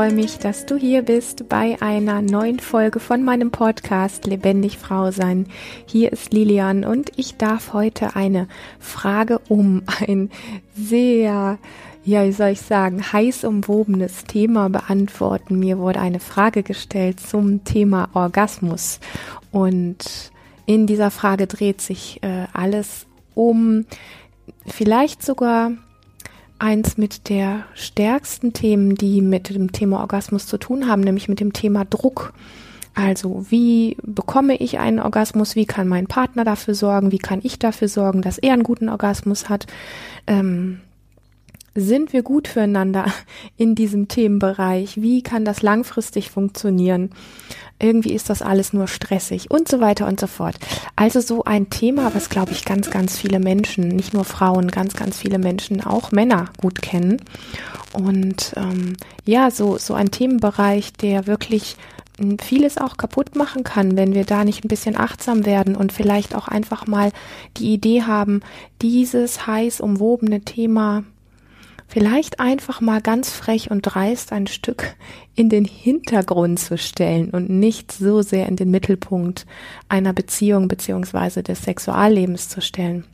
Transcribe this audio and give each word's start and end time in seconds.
freue 0.00 0.14
mich, 0.14 0.38
dass 0.38 0.64
du 0.64 0.76
hier 0.76 1.02
bist 1.02 1.50
bei 1.50 1.76
einer 1.82 2.22
neuen 2.22 2.58
Folge 2.58 3.00
von 3.00 3.22
meinem 3.22 3.50
Podcast 3.50 4.24
Lebendig 4.24 4.78
Frau 4.78 5.10
sein. 5.10 5.46
Hier 5.84 6.10
ist 6.10 6.32
Lilian 6.32 6.86
und 6.86 7.12
ich 7.16 7.36
darf 7.36 7.74
heute 7.74 8.16
eine 8.16 8.48
Frage 8.78 9.40
um 9.50 9.82
ein 10.00 10.30
sehr, 10.74 11.58
ja, 12.02 12.24
wie 12.24 12.32
soll 12.32 12.48
ich 12.48 12.62
sagen, 12.62 13.12
heiß 13.12 13.44
umwobenes 13.44 14.24
Thema 14.24 14.70
beantworten. 14.70 15.58
Mir 15.58 15.76
wurde 15.76 16.00
eine 16.00 16.20
Frage 16.20 16.62
gestellt 16.62 17.20
zum 17.20 17.64
Thema 17.64 18.08
Orgasmus 18.14 19.00
und 19.52 20.32
in 20.64 20.86
dieser 20.86 21.10
Frage 21.10 21.46
dreht 21.46 21.82
sich 21.82 22.22
äh, 22.22 22.46
alles 22.54 23.04
um 23.34 23.84
vielleicht 24.66 25.22
sogar 25.22 25.72
eins 26.60 26.96
mit 26.96 27.28
der 27.28 27.64
stärksten 27.74 28.52
Themen, 28.52 28.94
die 28.94 29.20
mit 29.22 29.50
dem 29.50 29.72
Thema 29.72 30.00
Orgasmus 30.00 30.46
zu 30.46 30.58
tun 30.58 30.88
haben, 30.88 31.00
nämlich 31.00 31.28
mit 31.28 31.40
dem 31.40 31.52
Thema 31.52 31.84
Druck. 31.84 32.32
Also 32.94 33.46
wie 33.50 33.96
bekomme 34.02 34.56
ich 34.56 34.78
einen 34.78 34.98
Orgasmus? 34.98 35.56
Wie 35.56 35.66
kann 35.66 35.88
mein 35.88 36.06
Partner 36.06 36.44
dafür 36.44 36.74
sorgen? 36.74 37.12
Wie 37.12 37.18
kann 37.18 37.40
ich 37.42 37.58
dafür 37.58 37.88
sorgen, 37.88 38.20
dass 38.20 38.38
er 38.38 38.52
einen 38.52 38.64
guten 38.64 38.88
Orgasmus 38.88 39.48
hat? 39.48 39.66
Ähm, 40.26 40.80
sind 41.74 42.12
wir 42.12 42.22
gut 42.22 42.48
füreinander 42.48 43.06
in 43.56 43.74
diesem 43.74 44.08
Themenbereich? 44.08 45.00
Wie 45.00 45.22
kann 45.22 45.44
das 45.44 45.62
langfristig 45.62 46.30
funktionieren? 46.30 47.10
Irgendwie 47.82 48.12
ist 48.12 48.28
das 48.28 48.42
alles 48.42 48.74
nur 48.74 48.88
stressig 48.88 49.50
und 49.50 49.66
so 49.66 49.80
weiter 49.80 50.06
und 50.06 50.20
so 50.20 50.26
fort. 50.26 50.56
Also 50.96 51.20
so 51.20 51.44
ein 51.44 51.70
Thema, 51.70 52.14
was 52.14 52.28
glaube 52.28 52.52
ich 52.52 52.66
ganz, 52.66 52.90
ganz 52.90 53.16
viele 53.16 53.40
Menschen, 53.40 53.88
nicht 53.88 54.12
nur 54.12 54.24
Frauen, 54.24 54.68
ganz, 54.68 54.94
ganz 54.94 55.18
viele 55.18 55.38
Menschen, 55.38 55.82
auch 55.82 56.12
Männer 56.12 56.50
gut 56.60 56.82
kennen. 56.82 57.22
Und 57.94 58.52
ähm, 58.56 58.96
ja, 59.24 59.50
so, 59.50 59.78
so 59.78 59.94
ein 59.94 60.10
Themenbereich, 60.10 60.92
der 60.92 61.26
wirklich 61.26 61.76
hm, 62.18 62.38
vieles 62.38 62.76
auch 62.76 62.98
kaputt 62.98 63.34
machen 63.34 63.64
kann, 63.64 63.96
wenn 63.96 64.12
wir 64.12 64.24
da 64.24 64.44
nicht 64.44 64.62
ein 64.62 64.68
bisschen 64.68 64.96
achtsam 64.98 65.46
werden 65.46 65.74
und 65.74 65.90
vielleicht 65.90 66.34
auch 66.34 66.48
einfach 66.48 66.86
mal 66.86 67.12
die 67.56 67.72
Idee 67.72 68.02
haben, 68.02 68.42
dieses 68.82 69.46
heiß 69.46 69.80
umwobene 69.80 70.42
Thema 70.42 71.04
vielleicht 71.90 72.38
einfach 72.38 72.80
mal 72.80 73.00
ganz 73.00 73.30
frech 73.30 73.70
und 73.70 73.82
dreist 73.82 74.32
ein 74.32 74.46
Stück 74.46 74.94
in 75.34 75.48
den 75.48 75.64
Hintergrund 75.64 76.60
zu 76.60 76.78
stellen 76.78 77.30
und 77.30 77.50
nicht 77.50 77.90
so 77.90 78.22
sehr 78.22 78.46
in 78.46 78.54
den 78.54 78.70
Mittelpunkt 78.70 79.44
einer 79.88 80.12
Beziehung 80.12 80.68
beziehungsweise 80.68 81.42
des 81.42 81.62
Sexuallebens 81.64 82.48
zu 82.48 82.60
stellen, 82.60 83.04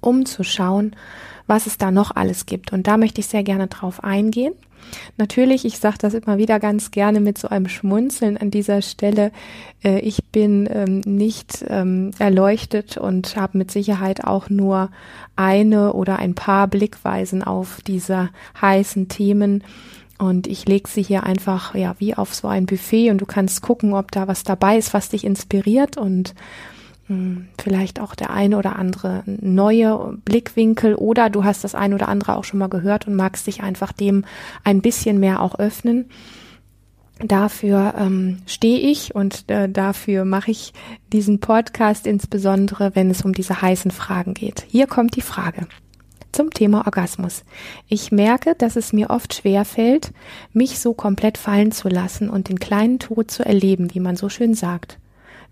um 0.00 0.26
zu 0.26 0.44
schauen, 0.44 0.94
was 1.48 1.66
es 1.66 1.76
da 1.76 1.90
noch 1.90 2.14
alles 2.14 2.46
gibt. 2.46 2.72
Und 2.72 2.86
da 2.86 2.96
möchte 2.96 3.20
ich 3.20 3.26
sehr 3.26 3.42
gerne 3.42 3.66
drauf 3.66 4.04
eingehen. 4.04 4.54
Natürlich, 5.16 5.64
ich 5.64 5.78
sage 5.78 5.98
das 5.98 6.14
immer 6.14 6.38
wieder 6.38 6.60
ganz 6.60 6.90
gerne 6.90 7.20
mit 7.20 7.38
so 7.38 7.48
einem 7.48 7.68
Schmunzeln 7.68 8.36
an 8.36 8.50
dieser 8.50 8.82
Stelle. 8.82 9.32
Äh, 9.82 10.00
ich 10.00 10.24
bin 10.26 10.68
ähm, 10.72 11.00
nicht 11.00 11.64
ähm, 11.68 12.12
erleuchtet 12.18 12.96
und 12.96 13.36
habe 13.36 13.58
mit 13.58 13.70
Sicherheit 13.70 14.24
auch 14.24 14.50
nur 14.50 14.90
eine 15.36 15.92
oder 15.92 16.18
ein 16.18 16.34
paar 16.34 16.68
Blickweisen 16.68 17.42
auf 17.42 17.80
diese 17.86 18.30
heißen 18.60 19.08
Themen. 19.08 19.64
Und 20.18 20.48
ich 20.48 20.66
lege 20.66 20.88
sie 20.88 21.02
hier 21.02 21.22
einfach, 21.22 21.74
ja, 21.76 21.94
wie 21.98 22.14
auf 22.14 22.34
so 22.34 22.48
ein 22.48 22.66
Buffet 22.66 23.10
und 23.10 23.20
du 23.20 23.26
kannst 23.26 23.62
gucken, 23.62 23.94
ob 23.94 24.10
da 24.10 24.26
was 24.26 24.42
dabei 24.42 24.76
ist, 24.76 24.92
was 24.92 25.10
dich 25.10 25.24
inspiriert 25.24 25.96
und 25.96 26.34
vielleicht 27.58 28.00
auch 28.00 28.14
der 28.14 28.30
eine 28.30 28.58
oder 28.58 28.76
andere 28.76 29.22
neue 29.26 30.18
Blickwinkel 30.24 30.94
oder 30.94 31.30
du 31.30 31.44
hast 31.44 31.64
das 31.64 31.74
eine 31.74 31.94
oder 31.94 32.08
andere 32.08 32.36
auch 32.36 32.44
schon 32.44 32.58
mal 32.58 32.68
gehört 32.68 33.06
und 33.06 33.14
magst 33.14 33.46
dich 33.46 33.62
einfach 33.62 33.92
dem 33.92 34.24
ein 34.64 34.82
bisschen 34.82 35.18
mehr 35.18 35.40
auch 35.40 35.58
öffnen. 35.58 36.10
Dafür 37.20 37.94
ähm, 37.98 38.38
stehe 38.46 38.78
ich 38.78 39.14
und 39.14 39.50
äh, 39.50 39.68
dafür 39.68 40.24
mache 40.24 40.50
ich 40.50 40.72
diesen 41.12 41.40
Podcast 41.40 42.06
insbesondere, 42.06 42.94
wenn 42.94 43.10
es 43.10 43.22
um 43.22 43.32
diese 43.32 43.60
heißen 43.60 43.90
Fragen 43.90 44.34
geht. 44.34 44.64
Hier 44.68 44.86
kommt 44.86 45.16
die 45.16 45.22
Frage 45.22 45.66
zum 46.30 46.50
Thema 46.50 46.86
Orgasmus. 46.86 47.44
Ich 47.88 48.12
merke, 48.12 48.54
dass 48.54 48.76
es 48.76 48.92
mir 48.92 49.10
oft 49.10 49.34
schwer 49.34 49.64
fällt, 49.64 50.12
mich 50.52 50.78
so 50.78 50.92
komplett 50.94 51.38
fallen 51.38 51.72
zu 51.72 51.88
lassen 51.88 52.28
und 52.28 52.48
den 52.48 52.60
kleinen 52.60 52.98
Tod 52.98 53.30
zu 53.30 53.44
erleben, 53.44 53.94
wie 53.94 54.00
man 54.00 54.14
so 54.14 54.28
schön 54.28 54.54
sagt. 54.54 54.98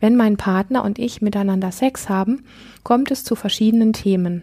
Wenn 0.00 0.16
mein 0.16 0.36
Partner 0.36 0.84
und 0.84 0.98
ich 0.98 1.22
miteinander 1.22 1.72
Sex 1.72 2.08
haben, 2.08 2.44
kommt 2.82 3.10
es 3.10 3.24
zu 3.24 3.34
verschiedenen 3.34 3.92
Themen. 3.92 4.42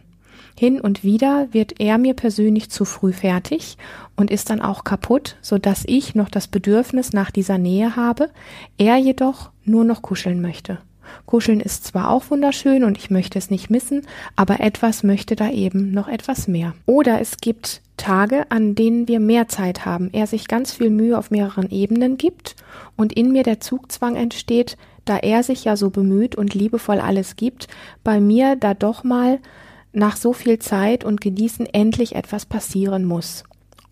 Hin 0.58 0.80
und 0.80 1.03
wieder 1.03 1.47
wird 1.52 1.80
er 1.80 1.97
mir 1.97 2.14
persönlich 2.14 2.69
zu 2.69 2.86
früh 2.86 3.12
fertig 3.12 3.78
und 4.16 4.30
ist 4.30 4.50
dann 4.50 4.62
auch 4.62 4.84
kaputt, 4.84 5.36
so 5.42 5.58
dass 5.58 5.84
ich 5.86 6.13
noch 6.13 6.30
das 6.30 6.47
Bedürfnis 6.47 7.12
nach 7.12 7.31
dieser 7.31 7.58
Nähe 7.58 7.96
habe, 7.96 8.30
er 8.78 8.97
jedoch 8.97 9.50
nur 9.66 9.84
noch 9.84 10.02
kuscheln 10.02 10.42
möchte. 10.42 10.78
Kuscheln 11.25 11.59
ist 11.59 11.86
zwar 11.86 12.09
auch 12.09 12.30
wunderschön 12.30 12.84
und 12.84 12.97
ich 12.97 13.09
möchte 13.09 13.38
es 13.38 13.50
nicht 13.50 13.69
missen, 13.69 14.08
aber 14.36 14.59
etwas 14.59 15.03
möchte 15.03 15.36
da 15.36 15.50
eben 15.50 15.92
noch 15.92 16.08
etwas 16.08 16.47
mehr. 16.47 16.74
Oder 16.86 17.19
es 17.19 17.38
gibt 17.38 17.81
Tage, 17.97 18.50
an 18.50 18.75
denen 18.75 19.08
wir 19.08 19.19
mehr 19.19 19.47
Zeit 19.47 19.86
haben, 19.86 20.09
er 20.12 20.28
sich 20.28 20.47
ganz 20.47 20.74
viel 20.74 20.90
Mühe 20.90 21.18
auf 21.18 21.31
mehreren 21.31 21.69
Ebenen 21.69 22.18
gibt 22.18 22.56
und 22.96 23.13
in 23.13 23.31
mir 23.31 23.44
der 23.44 23.59
Zugzwang 23.59 24.16
entsteht, 24.16 24.78
da 25.06 25.18
er 25.18 25.44
sich 25.44 25.64
ja 25.64 25.75
so 25.75 25.90
bemüht 25.90 26.36
und 26.36 26.53
liebevoll 26.53 27.00
alles 27.00 27.36
gibt, 27.36 27.68
bei 28.03 28.19
mir 28.19 28.56
da 28.56 28.74
doch 28.74 29.03
mal 29.03 29.40
nach 29.91 30.18
so 30.18 30.34
viel 30.34 30.59
Zeit 30.59 31.03
und 31.03 31.22
Genießen 31.22 31.66
endlich 31.68 32.16
etwas 32.16 32.46
passieren 32.46 33.06
muss. 33.06 33.44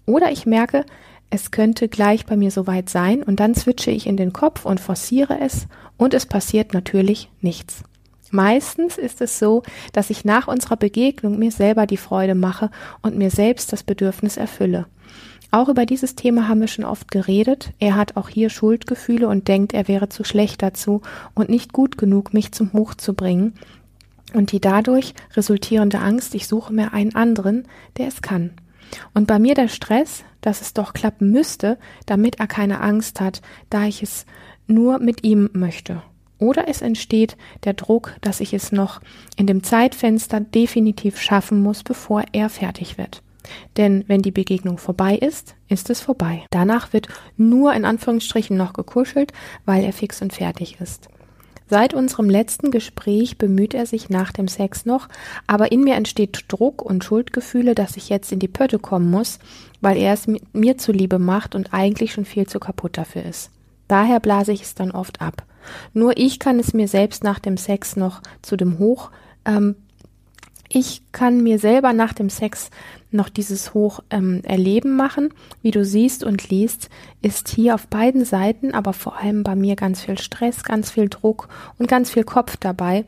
Oder 0.05 0.31
ich 0.31 0.45
merke, 0.45 0.85
es 1.29 1.51
könnte 1.51 1.87
gleich 1.87 2.25
bei 2.25 2.35
mir 2.35 2.51
soweit 2.51 2.89
sein 2.89 3.23
und 3.23 3.39
dann 3.39 3.55
switche 3.55 3.91
ich 3.91 4.07
in 4.07 4.17
den 4.17 4.33
Kopf 4.33 4.65
und 4.65 4.79
forciere 4.79 5.39
es 5.39 5.67
und 5.97 6.13
es 6.13 6.25
passiert 6.25 6.73
natürlich 6.73 7.29
nichts. 7.39 7.83
Meistens 8.31 8.97
ist 8.97 9.21
es 9.21 9.39
so, 9.39 9.63
dass 9.91 10.09
ich 10.09 10.25
nach 10.25 10.47
unserer 10.47 10.77
Begegnung 10.77 11.37
mir 11.37 11.51
selber 11.51 11.85
die 11.85 11.97
Freude 11.97 12.33
mache 12.33 12.71
und 13.01 13.17
mir 13.17 13.29
selbst 13.29 13.71
das 13.73 13.83
Bedürfnis 13.83 14.37
erfülle. 14.37 14.87
Auch 15.53 15.67
über 15.67 15.85
dieses 15.85 16.15
Thema 16.15 16.47
haben 16.47 16.61
wir 16.61 16.69
schon 16.69 16.85
oft 16.85 17.11
geredet. 17.11 17.73
Er 17.77 17.95
hat 17.95 18.15
auch 18.15 18.29
hier 18.29 18.49
Schuldgefühle 18.49 19.27
und 19.27 19.49
denkt, 19.49 19.73
er 19.73 19.89
wäre 19.89 20.07
zu 20.07 20.23
schlecht 20.23 20.61
dazu 20.61 21.01
und 21.35 21.49
nicht 21.49 21.73
gut 21.73 21.97
genug, 21.97 22.33
mich 22.33 22.53
zum 22.53 22.71
Hoch 22.71 22.95
zu 22.95 23.13
bringen. 23.13 23.53
Und 24.33 24.53
die 24.53 24.61
dadurch 24.61 25.13
resultierende 25.35 25.99
Angst, 25.99 26.35
ich 26.35 26.47
suche 26.47 26.73
mir 26.73 26.93
einen 26.93 27.15
anderen, 27.15 27.67
der 27.97 28.07
es 28.07 28.21
kann. 28.21 28.51
Und 29.13 29.27
bei 29.27 29.39
mir 29.39 29.53
der 29.53 29.67
Stress, 29.67 30.23
dass 30.39 30.61
es 30.61 30.73
doch 30.73 30.93
klappen 30.93 31.31
müsste, 31.31 31.77
damit 32.05 32.39
er 32.39 32.47
keine 32.47 32.79
Angst 32.79 33.19
hat, 33.19 33.41
da 33.69 33.83
ich 33.83 34.01
es 34.01 34.25
nur 34.67 34.99
mit 34.99 35.25
ihm 35.25 35.49
möchte. 35.51 36.01
Oder 36.37 36.69
es 36.69 36.81
entsteht 36.81 37.35
der 37.65 37.73
Druck, 37.73 38.15
dass 38.21 38.39
ich 38.39 38.53
es 38.53 38.71
noch 38.71 39.01
in 39.35 39.47
dem 39.47 39.63
Zeitfenster 39.63 40.39
definitiv 40.39 41.19
schaffen 41.19 41.61
muss, 41.61 41.83
bevor 41.83 42.23
er 42.31 42.49
fertig 42.49 42.97
wird. 42.97 43.21
Denn 43.77 44.03
wenn 44.07 44.21
die 44.21 44.31
Begegnung 44.31 44.77
vorbei 44.77 45.15
ist, 45.15 45.55
ist 45.67 45.89
es 45.89 46.01
vorbei. 46.01 46.43
Danach 46.51 46.93
wird 46.93 47.07
nur 47.37 47.73
in 47.73 47.85
Anführungsstrichen 47.85 48.57
noch 48.57 48.73
gekuschelt, 48.73 49.33
weil 49.65 49.83
er 49.83 49.93
fix 49.93 50.21
und 50.21 50.33
fertig 50.33 50.77
ist. 50.79 51.09
Seit 51.71 51.93
unserem 51.93 52.29
letzten 52.29 52.69
Gespräch 52.69 53.37
bemüht 53.37 53.73
er 53.73 53.85
sich 53.85 54.09
nach 54.09 54.33
dem 54.33 54.49
Sex 54.49 54.85
noch, 54.85 55.07
aber 55.47 55.71
in 55.71 55.85
mir 55.85 55.95
entsteht 55.95 56.43
Druck 56.49 56.81
und 56.81 57.05
Schuldgefühle, 57.05 57.75
dass 57.75 57.95
ich 57.95 58.09
jetzt 58.09 58.33
in 58.33 58.39
die 58.39 58.49
Pötte 58.49 58.77
kommen 58.77 59.09
muss, 59.09 59.39
weil 59.79 59.95
er 59.95 60.11
es 60.11 60.27
mir 60.51 60.77
zuliebe 60.77 61.17
macht 61.17 61.55
und 61.55 61.73
eigentlich 61.73 62.11
schon 62.11 62.25
viel 62.25 62.45
zu 62.45 62.59
kaputt 62.59 62.97
dafür 62.97 63.23
ist. 63.23 63.51
Daher 63.87 64.19
blase 64.19 64.51
ich 64.51 64.63
es 64.63 64.75
dann 64.75 64.91
oft 64.91 65.21
ab. 65.21 65.45
Nur 65.93 66.17
ich 66.17 66.39
kann 66.39 66.59
es 66.59 66.73
mir 66.73 66.89
selbst 66.89 67.23
nach 67.23 67.39
dem 67.39 67.55
Sex 67.55 67.95
noch 67.95 68.21
zu 68.41 68.57
dem 68.57 68.77
Hoch 68.77 69.09
ähm, 69.45 69.75
ich 70.73 71.01
kann 71.11 71.43
mir 71.43 71.59
selber 71.59 71.91
nach 71.91 72.13
dem 72.13 72.29
Sex 72.29 72.69
noch 73.11 73.27
dieses 73.27 73.73
Hoch 73.73 73.99
ähm, 74.09 74.41
erleben 74.43 74.95
machen. 74.95 75.33
Wie 75.61 75.71
du 75.71 75.83
siehst 75.83 76.23
und 76.23 76.49
liest, 76.49 76.89
ist 77.21 77.49
hier 77.49 77.75
auf 77.75 77.87
beiden 77.87 78.23
Seiten, 78.23 78.73
aber 78.73 78.93
vor 78.93 79.17
allem 79.17 79.43
bei 79.43 79.53
mir 79.53 79.75
ganz 79.75 80.01
viel 80.01 80.17
Stress, 80.17 80.63
ganz 80.63 80.91
viel 80.91 81.09
Druck 81.09 81.49
und 81.77 81.89
ganz 81.89 82.09
viel 82.09 82.23
Kopf 82.23 82.55
dabei, 82.55 83.03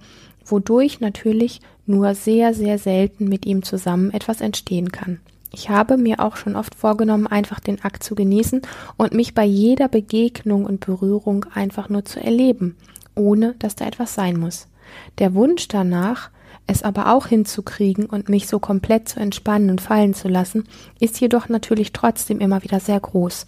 wodurch 0.46 1.00
natürlich 1.00 1.62
nur 1.86 2.16
sehr, 2.16 2.54
sehr 2.54 2.78
selten 2.78 3.30
mit 3.30 3.46
ihm 3.46 3.64
zusammen 3.64 4.12
etwas 4.12 4.42
entstehen 4.42 4.92
kann. 4.92 5.22
Ich 5.54 5.70
habe 5.70 5.96
mir 5.98 6.20
auch 6.20 6.36
schon 6.36 6.58
oft 6.58 6.76
vorgenommen, 6.76 7.28
einfach 7.28 7.62
den 7.62 7.82
Akt 7.82 8.04
zu 8.04 8.14
genießen 8.14 8.62
und 8.98 9.14
mich 9.14 9.34
bei 9.34 9.46
jeder 9.46 9.88
Begegnung 9.88 10.66
und 10.66 10.86
Berührung 10.86 11.46
einfach 11.54 11.88
nur 11.88 12.04
zu 12.04 12.20
erleben, 12.20 12.76
ohne 13.16 13.56
dass 13.60 13.76
da 13.76 13.86
etwas 13.86 14.16
sein 14.16 14.38
muss. 14.38 14.68
Der 15.20 15.34
Wunsch 15.34 15.70
danach, 15.70 16.30
es 16.68 16.84
aber 16.84 17.14
auch 17.14 17.28
hinzukriegen 17.28 18.06
und 18.06 18.30
mich 18.30 18.48
so 18.48 18.60
komplett 18.60 19.10
zu 19.10 19.20
entspannen 19.20 19.70
und 19.70 19.82
fallen 19.82 20.14
zu 20.14 20.28
lassen, 20.28 20.68
ist 21.00 21.20
jedoch 21.20 21.50
natürlich 21.50 21.92
trotzdem 21.92 22.40
immer 22.40 22.64
wieder 22.64 22.80
sehr 22.80 23.00
groß. 23.00 23.48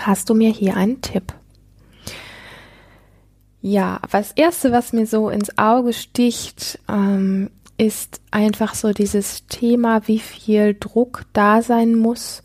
Hast 0.00 0.28
du 0.28 0.34
mir 0.34 0.50
hier 0.50 0.76
einen 0.76 1.00
Tipp? 1.00 1.32
Ja, 3.62 4.00
das 4.12 4.32
erste, 4.32 4.70
was 4.70 4.92
mir 4.92 5.06
so 5.06 5.30
ins 5.30 5.56
Auge 5.58 5.92
sticht, 5.92 6.78
ähm, 6.88 7.50
ist 7.78 8.20
einfach 8.30 8.74
so 8.74 8.92
dieses 8.92 9.46
Thema, 9.48 10.06
wie 10.06 10.18
viel 10.18 10.76
Druck 10.78 11.24
da 11.32 11.62
sein 11.62 11.94
muss, 11.94 12.42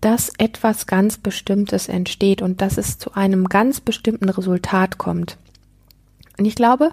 dass 0.00 0.30
etwas 0.38 0.86
ganz 0.86 1.18
Bestimmtes 1.18 1.88
entsteht 1.88 2.42
und 2.42 2.60
dass 2.60 2.76
es 2.76 2.98
zu 2.98 3.14
einem 3.14 3.48
ganz 3.48 3.80
bestimmten 3.80 4.28
Resultat 4.28 4.98
kommt. 4.98 5.38
Und 6.38 6.44
ich 6.44 6.54
glaube, 6.54 6.92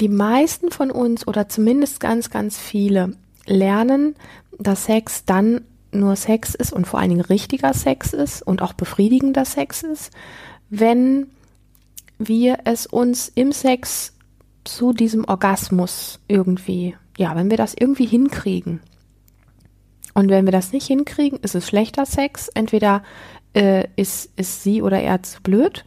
die 0.00 0.08
meisten 0.08 0.70
von 0.70 0.90
uns 0.90 1.26
oder 1.26 1.48
zumindest 1.48 2.00
ganz, 2.00 2.30
ganz 2.30 2.58
viele 2.58 3.16
lernen, 3.46 4.14
dass 4.58 4.84
Sex 4.84 5.24
dann 5.24 5.62
nur 5.92 6.16
Sex 6.16 6.54
ist 6.54 6.72
und 6.72 6.86
vor 6.86 7.00
allen 7.00 7.10
Dingen 7.10 7.22
richtiger 7.22 7.72
Sex 7.72 8.12
ist 8.12 8.42
und 8.42 8.62
auch 8.62 8.72
befriedigender 8.72 9.44
Sex 9.44 9.82
ist, 9.82 10.12
wenn 10.68 11.28
wir 12.18 12.58
es 12.64 12.86
uns 12.86 13.30
im 13.34 13.52
Sex 13.52 14.12
zu 14.64 14.92
diesem 14.92 15.24
Orgasmus 15.24 16.20
irgendwie, 16.28 16.96
ja, 17.16 17.34
wenn 17.36 17.50
wir 17.50 17.56
das 17.56 17.74
irgendwie 17.78 18.06
hinkriegen. 18.06 18.80
Und 20.12 20.30
wenn 20.30 20.46
wir 20.46 20.52
das 20.52 20.72
nicht 20.72 20.86
hinkriegen, 20.86 21.38
ist 21.40 21.54
es 21.54 21.68
schlechter 21.68 22.06
Sex. 22.06 22.48
Entweder 22.48 23.02
äh, 23.54 23.86
ist, 23.96 24.30
ist 24.36 24.62
sie 24.62 24.82
oder 24.82 25.00
er 25.00 25.22
zu 25.22 25.42
blöd 25.42 25.84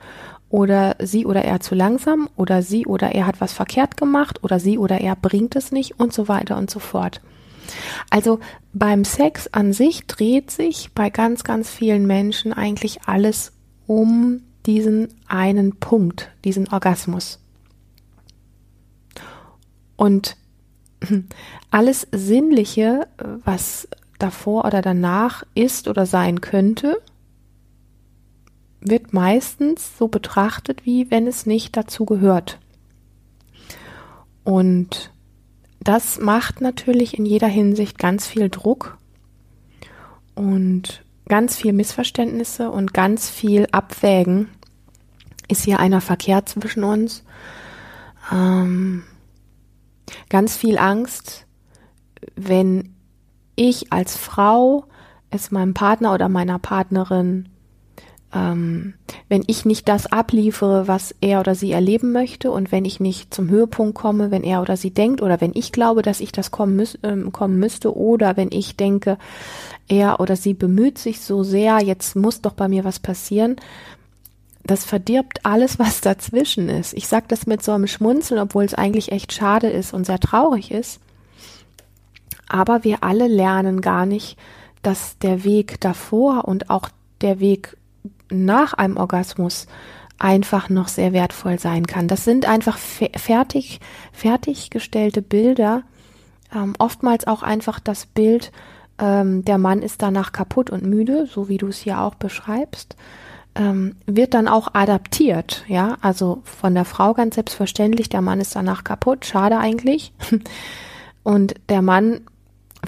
oder 0.50 0.96
sie 1.00 1.26
oder 1.26 1.44
er 1.44 1.60
zu 1.60 1.76
langsam 1.76 2.30
oder 2.36 2.62
sie 2.62 2.86
oder 2.86 3.12
er 3.14 3.28
hat 3.28 3.40
was 3.40 3.54
verkehrt 3.54 3.98
gemacht 3.98 4.44
oder 4.44 4.60
sie 4.60 4.78
oder 4.78 5.00
er 5.00 5.16
bringt 5.16 5.56
es 5.56 5.72
nicht 5.72 6.00
und 6.00 6.14
so 6.14 6.28
weiter 6.28 6.58
und 6.58 6.70
so 6.70 6.80
fort. 6.80 7.22
Also 8.10 8.40
beim 8.74 9.06
Sex 9.06 9.48
an 9.48 9.74
sich 9.74 10.08
dreht 10.08 10.50
sich 10.50 10.92
bei 10.94 11.10
ganz, 11.10 11.44
ganz 11.44 11.70
vielen 11.70 12.08
Menschen 12.08 12.52
eigentlich 12.52 13.04
alles 13.06 13.52
um 13.86 14.42
diesen 14.66 15.10
einen 15.28 15.76
Punkt, 15.76 16.30
diesen 16.44 16.68
Orgasmus. 16.68 17.40
Und 19.96 20.36
alles 21.72 22.08
Sinnliche, 22.12 23.08
was 23.44 23.88
davor 24.18 24.66
oder 24.66 24.82
danach 24.82 25.44
ist 25.56 25.88
oder 25.88 26.06
sein 26.06 26.42
könnte, 26.42 27.02
wird 28.82 29.14
meistens 29.14 29.98
so 29.98 30.08
betrachtet, 30.08 30.86
wie 30.86 31.12
wenn 31.12 31.28
es 31.28 31.46
nicht 31.46 31.76
dazu 31.76 32.06
gehört. 32.06 32.60
Und 34.44 35.12
das 35.80 36.20
macht 36.20 36.62
natürlich 36.62 37.18
in 37.18 37.26
jeder 37.26 37.48
Hinsicht 37.48 37.98
ganz 37.98 38.28
viel 38.28 38.50
Druck 38.50 38.98
und 40.36 41.04
ganz 41.28 41.56
viel 41.56 41.74
Missverständnisse 41.74 42.72
und 42.72 42.94
ganz 42.94 43.30
viel 43.30 43.68
Abwägen. 43.72 44.50
Ist 45.48 45.66
hier 45.66 45.80
einer 45.80 46.02
Verkehr 46.02 46.46
zwischen 46.46 46.84
uns? 46.84 47.24
Ähm, 48.32 49.04
ganz 50.30 50.56
viel 50.56 50.78
Angst, 50.78 51.46
wenn 52.36 52.96
ich 53.56 53.92
als 53.92 54.16
Frau 54.16 54.86
es 55.32 55.52
meinem 55.52 55.74
Partner 55.74 56.14
oder 56.14 56.30
meiner 56.30 56.60
Partnerin 56.60 57.50
ähm, 58.34 58.94
wenn 59.28 59.44
ich 59.48 59.66
nicht 59.66 59.88
das 59.88 60.06
abliefere, 60.06 60.88
was 60.88 61.16
er 61.20 61.40
oder 61.40 61.56
sie 61.56 61.72
erleben 61.72 62.12
möchte 62.12 62.52
und 62.52 62.72
wenn 62.72 62.86
ich 62.86 63.00
nicht 63.00 63.34
zum 63.34 63.50
Höhepunkt 63.50 63.96
komme, 63.96 64.30
wenn 64.30 64.44
er 64.44 64.62
oder 64.62 64.78
sie 64.78 64.92
denkt 64.92 65.22
oder 65.22 65.42
wenn 65.42 65.52
ich 65.56 65.72
glaube, 65.72 66.04
dass 66.04 66.20
ich 66.20 66.32
das 66.32 66.52
kommen, 66.52 66.76
müß, 66.76 67.00
ähm, 67.04 67.32
kommen 67.32 67.60
müsste 67.60 67.96
oder 67.96 68.38
wenn 68.38 68.50
ich 68.52 68.76
denke, 68.76 69.18
er 69.88 70.20
oder 70.20 70.36
sie 70.36 70.54
bemüht 70.54 71.00
sich 71.00 71.22
so 71.22 71.44
sehr, 71.44 71.80
jetzt 71.82 72.16
muss 72.16 72.42
doch 72.42 72.54
bei 72.54 72.68
mir 72.68 72.84
was 72.84 73.00
passieren, 73.00 73.56
das 74.64 74.86
verdirbt 74.86 75.46
alles, 75.46 75.80
was 75.80 76.02
dazwischen 76.02 76.70
ist. 76.70 76.94
Ich 76.94 77.08
sage 77.08 77.26
das 77.28 77.48
mit 77.48 77.64
so 77.64 77.72
einem 77.72 77.88
Schmunzeln, 77.88 78.40
obwohl 78.40 78.64
es 78.64 78.76
eigentlich 78.76 79.12
echt 79.12 79.34
schade 79.34 79.70
ist 79.70 79.94
und 79.94 80.06
sehr 80.06 80.20
traurig 80.20 80.70
ist. 80.70 81.00
Aber 82.48 82.84
wir 82.84 83.04
alle 83.04 83.28
lernen 83.28 83.82
gar 83.82 84.06
nicht, 84.06 84.38
dass 84.84 85.18
der 85.18 85.44
Weg 85.44 85.82
davor 85.82 86.46
und 86.48 86.70
auch 86.70 86.90
der 87.22 87.40
Weg 87.40 87.76
nach 88.30 88.74
einem 88.74 88.98
Orgasmus 88.98 89.68
einfach 90.18 90.70
noch 90.70 90.88
sehr 90.88 91.14
wertvoll 91.14 91.60
sein 91.60 91.88
kann. 91.88 92.08
Das 92.08 92.26
sind 92.26 92.48
einfach 92.48 92.78
fertig, 92.78 93.80
fertiggestellte 94.12 95.22
Bilder, 95.22 95.84
ähm, 96.54 96.74
oftmals 96.78 97.26
auch 97.28 97.44
einfach 97.44 97.80
das 97.80 98.06
Bild, 98.06 98.52
ähm, 99.00 99.46
der 99.46 99.58
Mann 99.58 99.82
ist 99.82 100.02
danach 100.02 100.32
kaputt 100.32 100.70
und 100.70 100.84
müde, 100.84 101.26
so 101.26 101.48
wie 101.48 101.58
du 101.58 101.68
es 101.68 101.78
hier 101.78 102.02
auch 102.02 102.16
beschreibst, 102.16 102.98
ähm, 103.56 103.96
wird 104.06 104.34
dann 104.34 104.48
auch 104.48 104.74
adaptiert, 104.74 105.64
ja, 105.68 105.98
also 106.02 106.42
von 106.44 106.76
der 106.76 106.86
Frau 106.86 107.14
ganz 107.14 107.36
selbstverständlich, 107.36 108.10
der 108.10 108.22
Mann 108.22 108.42
ist 108.42 108.56
danach 108.56 108.84
kaputt, 108.84 109.26
schade 109.26 109.58
eigentlich. 109.58 110.14
Und 111.24 111.56
der 111.68 111.82
Mann 111.82 112.22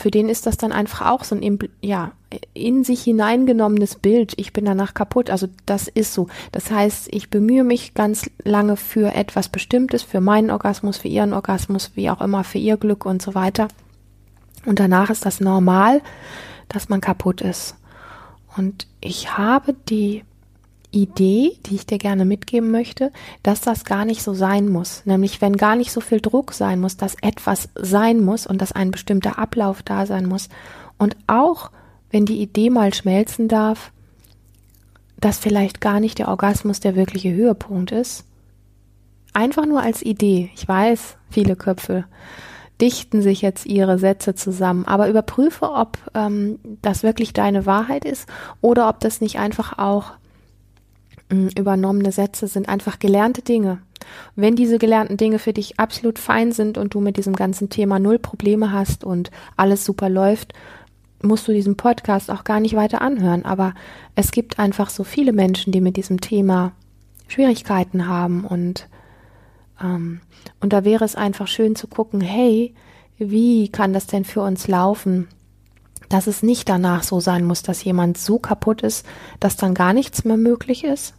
für 0.01 0.09
den 0.09 0.29
ist 0.29 0.47
das 0.47 0.57
dann 0.57 0.71
einfach 0.71 1.11
auch 1.11 1.23
so 1.23 1.35
ein 1.35 1.59
ja 1.79 2.11
in 2.53 2.83
sich 2.83 3.03
hineingenommenes 3.03 3.95
Bild. 3.95 4.33
Ich 4.37 4.51
bin 4.51 4.65
danach 4.65 4.95
kaputt. 4.95 5.29
Also 5.29 5.47
das 5.67 5.87
ist 5.87 6.13
so. 6.13 6.27
Das 6.51 6.71
heißt, 6.71 7.09
ich 7.11 7.29
bemühe 7.29 7.63
mich 7.63 7.93
ganz 7.93 8.29
lange 8.43 8.77
für 8.77 9.13
etwas 9.13 9.49
Bestimmtes, 9.49 10.01
für 10.01 10.19
meinen 10.19 10.49
Orgasmus, 10.49 10.97
für 10.97 11.07
ihren 11.07 11.33
Orgasmus, 11.33 11.91
wie 11.93 12.09
auch 12.09 12.19
immer, 12.19 12.43
für 12.43 12.57
ihr 12.57 12.77
Glück 12.77 13.05
und 13.05 13.21
so 13.21 13.35
weiter. 13.35 13.67
Und 14.65 14.79
danach 14.79 15.11
ist 15.11 15.25
das 15.25 15.39
normal, 15.39 16.01
dass 16.67 16.89
man 16.89 17.01
kaputt 17.01 17.41
ist. 17.41 17.75
Und 18.57 18.87
ich 19.01 19.37
habe 19.37 19.75
die 19.87 20.23
Idee, 20.91 21.57
die 21.65 21.75
ich 21.75 21.85
dir 21.85 21.97
gerne 21.97 22.25
mitgeben 22.25 22.69
möchte, 22.71 23.11
dass 23.43 23.61
das 23.61 23.85
gar 23.85 24.05
nicht 24.05 24.21
so 24.21 24.33
sein 24.33 24.69
muss. 24.69 25.03
Nämlich, 25.05 25.41
wenn 25.41 25.55
gar 25.55 25.75
nicht 25.75 25.91
so 25.91 26.01
viel 26.01 26.21
Druck 26.21 26.53
sein 26.53 26.79
muss, 26.79 26.97
dass 26.97 27.15
etwas 27.21 27.69
sein 27.75 28.23
muss 28.23 28.45
und 28.45 28.61
dass 28.61 28.71
ein 28.73 28.91
bestimmter 28.91 29.39
Ablauf 29.39 29.83
da 29.83 30.05
sein 30.05 30.25
muss. 30.25 30.49
Und 30.97 31.15
auch, 31.27 31.71
wenn 32.09 32.25
die 32.25 32.41
Idee 32.41 32.69
mal 32.69 32.93
schmelzen 32.93 33.47
darf, 33.47 33.91
dass 35.17 35.37
vielleicht 35.37 35.79
gar 35.79 35.99
nicht 35.99 36.19
der 36.19 36.27
Orgasmus 36.27 36.79
der 36.79 36.95
wirkliche 36.95 37.31
Höhepunkt 37.31 37.91
ist. 37.91 38.25
Einfach 39.33 39.65
nur 39.65 39.81
als 39.81 40.01
Idee. 40.01 40.49
Ich 40.55 40.67
weiß, 40.67 41.15
viele 41.29 41.55
Köpfe 41.55 42.05
dichten 42.81 43.21
sich 43.21 43.43
jetzt 43.43 43.67
ihre 43.67 43.99
Sätze 43.99 44.33
zusammen, 44.33 44.85
aber 44.85 45.07
überprüfe, 45.07 45.71
ob 45.71 45.99
ähm, 46.15 46.59
das 46.81 47.03
wirklich 47.03 47.31
deine 47.31 47.67
Wahrheit 47.67 48.03
ist 48.03 48.27
oder 48.59 48.89
ob 48.89 48.99
das 48.99 49.21
nicht 49.21 49.37
einfach 49.37 49.77
auch 49.77 50.13
übernommene 51.31 52.11
Sätze 52.11 52.47
sind 52.47 52.69
einfach 52.69 52.99
gelernte 52.99 53.41
Dinge. 53.41 53.79
Wenn 54.35 54.55
diese 54.55 54.77
gelernten 54.77 55.17
Dinge 55.17 55.39
für 55.39 55.53
dich 55.53 55.79
absolut 55.79 56.19
fein 56.19 56.51
sind 56.51 56.77
und 56.77 56.93
du 56.93 56.99
mit 56.99 57.17
diesem 57.17 57.35
ganzen 57.35 57.69
Thema 57.69 57.99
null 57.99 58.19
Probleme 58.19 58.71
hast 58.71 59.03
und 59.03 59.31
alles 59.55 59.85
super 59.85 60.09
läuft, 60.09 60.53
musst 61.21 61.47
du 61.47 61.53
diesen 61.53 61.77
Podcast 61.77 62.31
auch 62.31 62.43
gar 62.43 62.59
nicht 62.59 62.75
weiter 62.75 63.01
anhören. 63.01 63.45
Aber 63.45 63.73
es 64.15 64.31
gibt 64.31 64.59
einfach 64.59 64.89
so 64.89 65.03
viele 65.03 65.33
Menschen, 65.33 65.71
die 65.71 65.81
mit 65.81 65.97
diesem 65.97 66.19
Thema 66.19 66.73
Schwierigkeiten 67.27 68.07
haben 68.07 68.43
und 68.43 68.87
ähm, 69.81 70.21
und 70.59 70.73
da 70.73 70.83
wäre 70.83 71.05
es 71.05 71.15
einfach 71.15 71.47
schön 71.47 71.75
zu 71.75 71.87
gucken, 71.87 72.21
hey, 72.21 72.73
wie 73.17 73.69
kann 73.69 73.93
das 73.93 74.07
denn 74.07 74.25
für 74.25 74.41
uns 74.41 74.67
laufen? 74.67 75.27
Dass 76.09 76.27
es 76.27 76.43
nicht 76.43 76.67
danach 76.67 77.03
so 77.03 77.19
sein 77.19 77.45
muss, 77.45 77.61
dass 77.61 77.83
jemand 77.83 78.17
so 78.17 78.39
kaputt 78.39 78.81
ist, 78.81 79.05
dass 79.39 79.55
dann 79.55 79.73
gar 79.73 79.93
nichts 79.93 80.25
mehr 80.25 80.37
möglich 80.37 80.83
ist, 80.83 81.13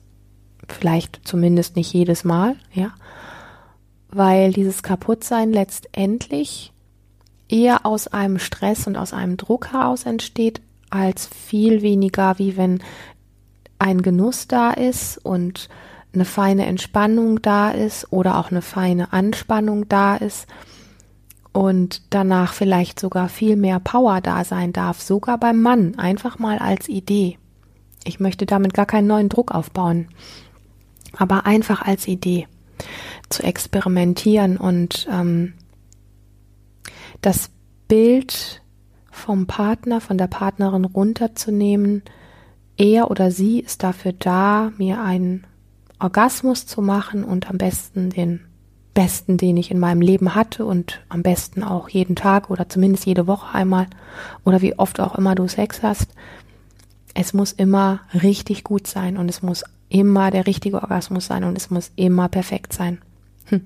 vielleicht 0.68 1.20
zumindest 1.24 1.76
nicht 1.76 1.92
jedes 1.92 2.24
Mal, 2.24 2.56
ja, 2.72 2.92
weil 4.10 4.52
dieses 4.52 4.82
Kaputtsein 4.82 5.52
letztendlich 5.52 6.72
eher 7.48 7.84
aus 7.86 8.08
einem 8.08 8.38
Stress 8.38 8.86
und 8.86 8.96
aus 8.96 9.12
einem 9.12 9.36
Druck 9.36 9.72
heraus 9.72 10.04
entsteht, 10.04 10.60
als 10.90 11.26
viel 11.26 11.82
weniger, 11.82 12.38
wie 12.38 12.56
wenn 12.56 12.82
ein 13.78 14.02
Genuss 14.02 14.46
da 14.48 14.70
ist 14.70 15.18
und 15.18 15.68
eine 16.14 16.24
feine 16.24 16.66
Entspannung 16.66 17.40
da 17.40 17.70
ist 17.70 18.12
oder 18.12 18.38
auch 18.38 18.50
eine 18.50 18.62
feine 18.62 19.12
Anspannung 19.12 19.88
da 19.88 20.16
ist 20.16 20.46
und 21.52 22.02
danach 22.10 22.52
vielleicht 22.52 23.00
sogar 23.00 23.28
viel 23.28 23.56
mehr 23.56 23.80
Power 23.80 24.20
da 24.20 24.44
sein 24.44 24.72
darf, 24.72 25.00
sogar 25.00 25.38
beim 25.38 25.60
Mann, 25.60 25.98
einfach 25.98 26.38
mal 26.38 26.58
als 26.58 26.88
Idee. 26.88 27.38
Ich 28.04 28.20
möchte 28.20 28.46
damit 28.46 28.74
gar 28.74 28.86
keinen 28.86 29.06
neuen 29.06 29.28
Druck 29.28 29.52
aufbauen 29.52 30.08
aber 31.16 31.46
einfach 31.46 31.82
als 31.82 32.08
Idee 32.08 32.46
zu 33.28 33.42
experimentieren 33.42 34.56
und 34.56 35.06
ähm, 35.10 35.54
das 37.20 37.50
Bild 37.88 38.62
vom 39.10 39.46
Partner, 39.46 40.00
von 40.00 40.18
der 40.18 40.26
Partnerin 40.26 40.84
runterzunehmen. 40.84 42.02
Er 42.76 43.10
oder 43.10 43.30
sie 43.30 43.60
ist 43.60 43.82
dafür 43.82 44.12
da, 44.12 44.72
mir 44.78 45.02
einen 45.02 45.46
Orgasmus 45.98 46.66
zu 46.66 46.82
machen 46.82 47.22
und 47.22 47.48
am 47.48 47.58
besten 47.58 48.10
den 48.10 48.40
besten, 48.94 49.38
den 49.38 49.56
ich 49.56 49.70
in 49.70 49.78
meinem 49.78 50.00
Leben 50.00 50.34
hatte 50.34 50.64
und 50.64 51.00
am 51.08 51.22
besten 51.22 51.62
auch 51.62 51.88
jeden 51.88 52.16
Tag 52.16 52.50
oder 52.50 52.68
zumindest 52.68 53.06
jede 53.06 53.26
Woche 53.26 53.54
einmal 53.54 53.86
oder 54.44 54.60
wie 54.60 54.78
oft 54.78 55.00
auch 55.00 55.14
immer 55.16 55.34
du 55.34 55.48
Sex 55.48 55.82
hast. 55.82 56.08
Es 57.14 57.32
muss 57.32 57.52
immer 57.52 58.00
richtig 58.14 58.64
gut 58.64 58.86
sein 58.86 59.16
und 59.16 59.28
es 59.28 59.42
muss 59.42 59.64
immer 59.92 60.30
der 60.30 60.46
richtige 60.46 60.80
Orgasmus 60.80 61.26
sein 61.26 61.44
und 61.44 61.56
es 61.56 61.70
muss 61.70 61.92
immer 61.96 62.28
perfekt 62.28 62.72
sein. 62.72 62.98
Hm. 63.46 63.60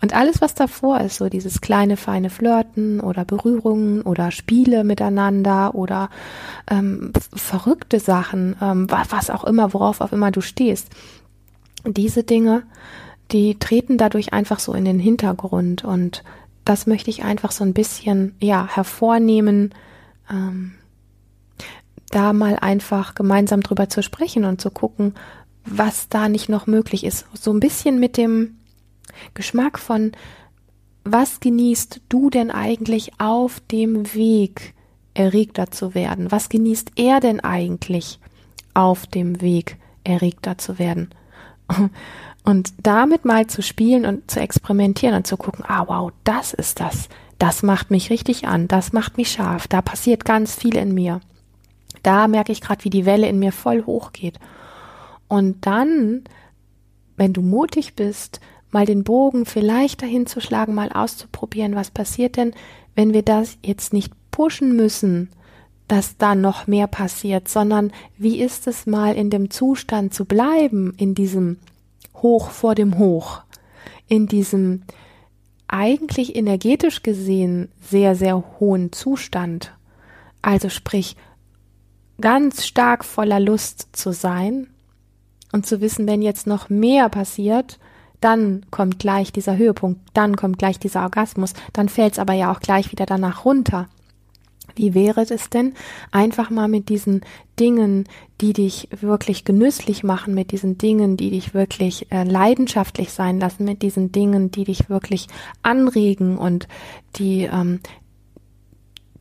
Und 0.00 0.14
alles, 0.14 0.40
was 0.40 0.54
davor 0.54 1.00
ist, 1.00 1.16
so 1.16 1.28
dieses 1.28 1.60
kleine, 1.60 1.96
feine 1.96 2.28
Flirten 2.28 2.98
oder 2.98 3.24
Berührungen 3.24 4.02
oder 4.02 4.32
Spiele 4.32 4.82
miteinander 4.82 5.76
oder 5.76 6.10
ähm, 6.68 7.12
verrückte 7.32 8.00
Sachen, 8.00 8.56
ähm, 8.60 8.88
was 8.90 9.30
auch 9.30 9.44
immer, 9.44 9.72
worauf 9.72 10.00
auch 10.00 10.10
immer 10.10 10.32
du 10.32 10.40
stehst, 10.40 10.88
diese 11.86 12.24
Dinge, 12.24 12.64
die 13.30 13.58
treten 13.58 13.96
dadurch 13.96 14.32
einfach 14.32 14.58
so 14.58 14.72
in 14.72 14.84
den 14.84 14.98
Hintergrund 14.98 15.84
und 15.84 16.24
das 16.64 16.86
möchte 16.86 17.10
ich 17.10 17.22
einfach 17.22 17.52
so 17.52 17.62
ein 17.64 17.74
bisschen, 17.74 18.34
ja, 18.40 18.68
hervornehmen, 18.68 19.72
ähm, 20.30 20.72
da 22.10 22.32
mal 22.32 22.56
einfach 22.60 23.14
gemeinsam 23.14 23.62
drüber 23.62 23.88
zu 23.88 24.02
sprechen 24.02 24.44
und 24.44 24.60
zu 24.60 24.70
gucken, 24.70 25.14
was 25.64 26.08
da 26.08 26.28
nicht 26.28 26.48
noch 26.48 26.66
möglich 26.66 27.04
ist. 27.04 27.26
So 27.34 27.52
ein 27.52 27.60
bisschen 27.60 28.00
mit 28.00 28.16
dem 28.16 28.58
Geschmack 29.34 29.78
von, 29.78 30.12
was 31.04 31.40
genießt 31.40 32.00
du 32.08 32.30
denn 32.30 32.50
eigentlich 32.50 33.12
auf 33.18 33.60
dem 33.70 34.14
Weg, 34.14 34.74
erregter 35.14 35.70
zu 35.70 35.94
werden? 35.94 36.30
Was 36.30 36.48
genießt 36.48 36.92
er 36.96 37.20
denn 37.20 37.40
eigentlich 37.40 38.18
auf 38.74 39.06
dem 39.06 39.40
Weg, 39.40 39.76
erregter 40.04 40.58
zu 40.58 40.78
werden? 40.78 41.10
Und 42.44 42.72
damit 42.82 43.24
mal 43.24 43.46
zu 43.46 43.62
spielen 43.62 44.04
und 44.04 44.28
zu 44.28 44.40
experimentieren 44.40 45.14
und 45.14 45.28
zu 45.28 45.36
gucken, 45.36 45.64
ah 45.64 45.84
wow, 45.86 46.10
das 46.24 46.52
ist 46.52 46.80
das. 46.80 47.08
Das 47.38 47.62
macht 47.62 47.92
mich 47.92 48.10
richtig 48.10 48.48
an, 48.48 48.66
das 48.66 48.92
macht 48.92 49.16
mich 49.16 49.30
scharf, 49.30 49.68
da 49.68 49.80
passiert 49.80 50.24
ganz 50.24 50.56
viel 50.56 50.76
in 50.76 50.92
mir. 50.92 51.20
Da 52.02 52.26
merke 52.26 52.50
ich 52.50 52.60
gerade, 52.60 52.82
wie 52.84 52.90
die 52.90 53.06
Welle 53.06 53.28
in 53.28 53.38
mir 53.38 53.52
voll 53.52 53.84
hochgeht. 53.86 54.40
Und 55.32 55.64
dann, 55.64 56.24
wenn 57.16 57.32
du 57.32 57.40
mutig 57.40 57.94
bist, 57.94 58.38
mal 58.70 58.84
den 58.84 59.02
Bogen 59.02 59.46
vielleicht 59.46 60.02
dahin 60.02 60.26
zu 60.26 60.42
schlagen, 60.42 60.74
mal 60.74 60.92
auszuprobieren, 60.92 61.74
was 61.74 61.90
passiert 61.90 62.36
denn, 62.36 62.52
wenn 62.96 63.14
wir 63.14 63.22
das 63.22 63.56
jetzt 63.64 63.94
nicht 63.94 64.12
pushen 64.30 64.76
müssen, 64.76 65.30
dass 65.88 66.18
da 66.18 66.34
noch 66.34 66.66
mehr 66.66 66.86
passiert, 66.86 67.48
sondern 67.48 67.92
wie 68.18 68.42
ist 68.42 68.66
es 68.66 68.84
mal 68.84 69.14
in 69.14 69.30
dem 69.30 69.48
Zustand 69.48 70.12
zu 70.12 70.26
bleiben, 70.26 70.92
in 70.98 71.14
diesem 71.14 71.56
Hoch 72.16 72.50
vor 72.50 72.74
dem 72.74 72.98
Hoch, 72.98 73.40
in 74.08 74.26
diesem 74.26 74.82
eigentlich 75.66 76.36
energetisch 76.36 77.02
gesehen 77.02 77.70
sehr, 77.80 78.16
sehr 78.16 78.60
hohen 78.60 78.92
Zustand. 78.92 79.72
Also 80.42 80.68
sprich, 80.68 81.16
ganz 82.20 82.66
stark 82.66 83.02
voller 83.02 83.40
Lust 83.40 83.96
zu 83.96 84.12
sein 84.12 84.66
und 85.52 85.66
zu 85.66 85.80
wissen, 85.80 86.06
wenn 86.06 86.22
jetzt 86.22 86.46
noch 86.46 86.68
mehr 86.68 87.08
passiert, 87.08 87.78
dann 88.20 88.64
kommt 88.70 88.98
gleich 88.98 89.32
dieser 89.32 89.56
Höhepunkt, 89.56 90.00
dann 90.14 90.36
kommt 90.36 90.58
gleich 90.58 90.78
dieser 90.78 91.02
Orgasmus, 91.02 91.54
dann 91.72 91.88
fällt 91.88 92.14
es 92.14 92.18
aber 92.18 92.32
ja 92.32 92.52
auch 92.52 92.60
gleich 92.60 92.90
wieder 92.92 93.06
danach 93.06 93.44
runter. 93.44 93.88
Wie 94.74 94.94
wäre 94.94 95.22
es 95.22 95.50
denn, 95.50 95.74
einfach 96.12 96.48
mal 96.48 96.68
mit 96.68 96.88
diesen 96.88 97.22
Dingen, 97.60 98.08
die 98.40 98.54
dich 98.54 98.88
wirklich 99.00 99.44
genüsslich 99.44 100.02
machen, 100.02 100.34
mit 100.34 100.50
diesen 100.50 100.78
Dingen, 100.78 101.16
die 101.16 101.30
dich 101.30 101.52
wirklich 101.52 102.10
äh, 102.10 102.24
leidenschaftlich 102.24 103.12
sein 103.12 103.38
lassen, 103.38 103.64
mit 103.64 103.82
diesen 103.82 104.12
Dingen, 104.12 104.50
die 104.50 104.64
dich 104.64 104.88
wirklich 104.88 105.26
anregen 105.62 106.38
und 106.38 106.68
die, 107.16 107.42
ähm, 107.42 107.80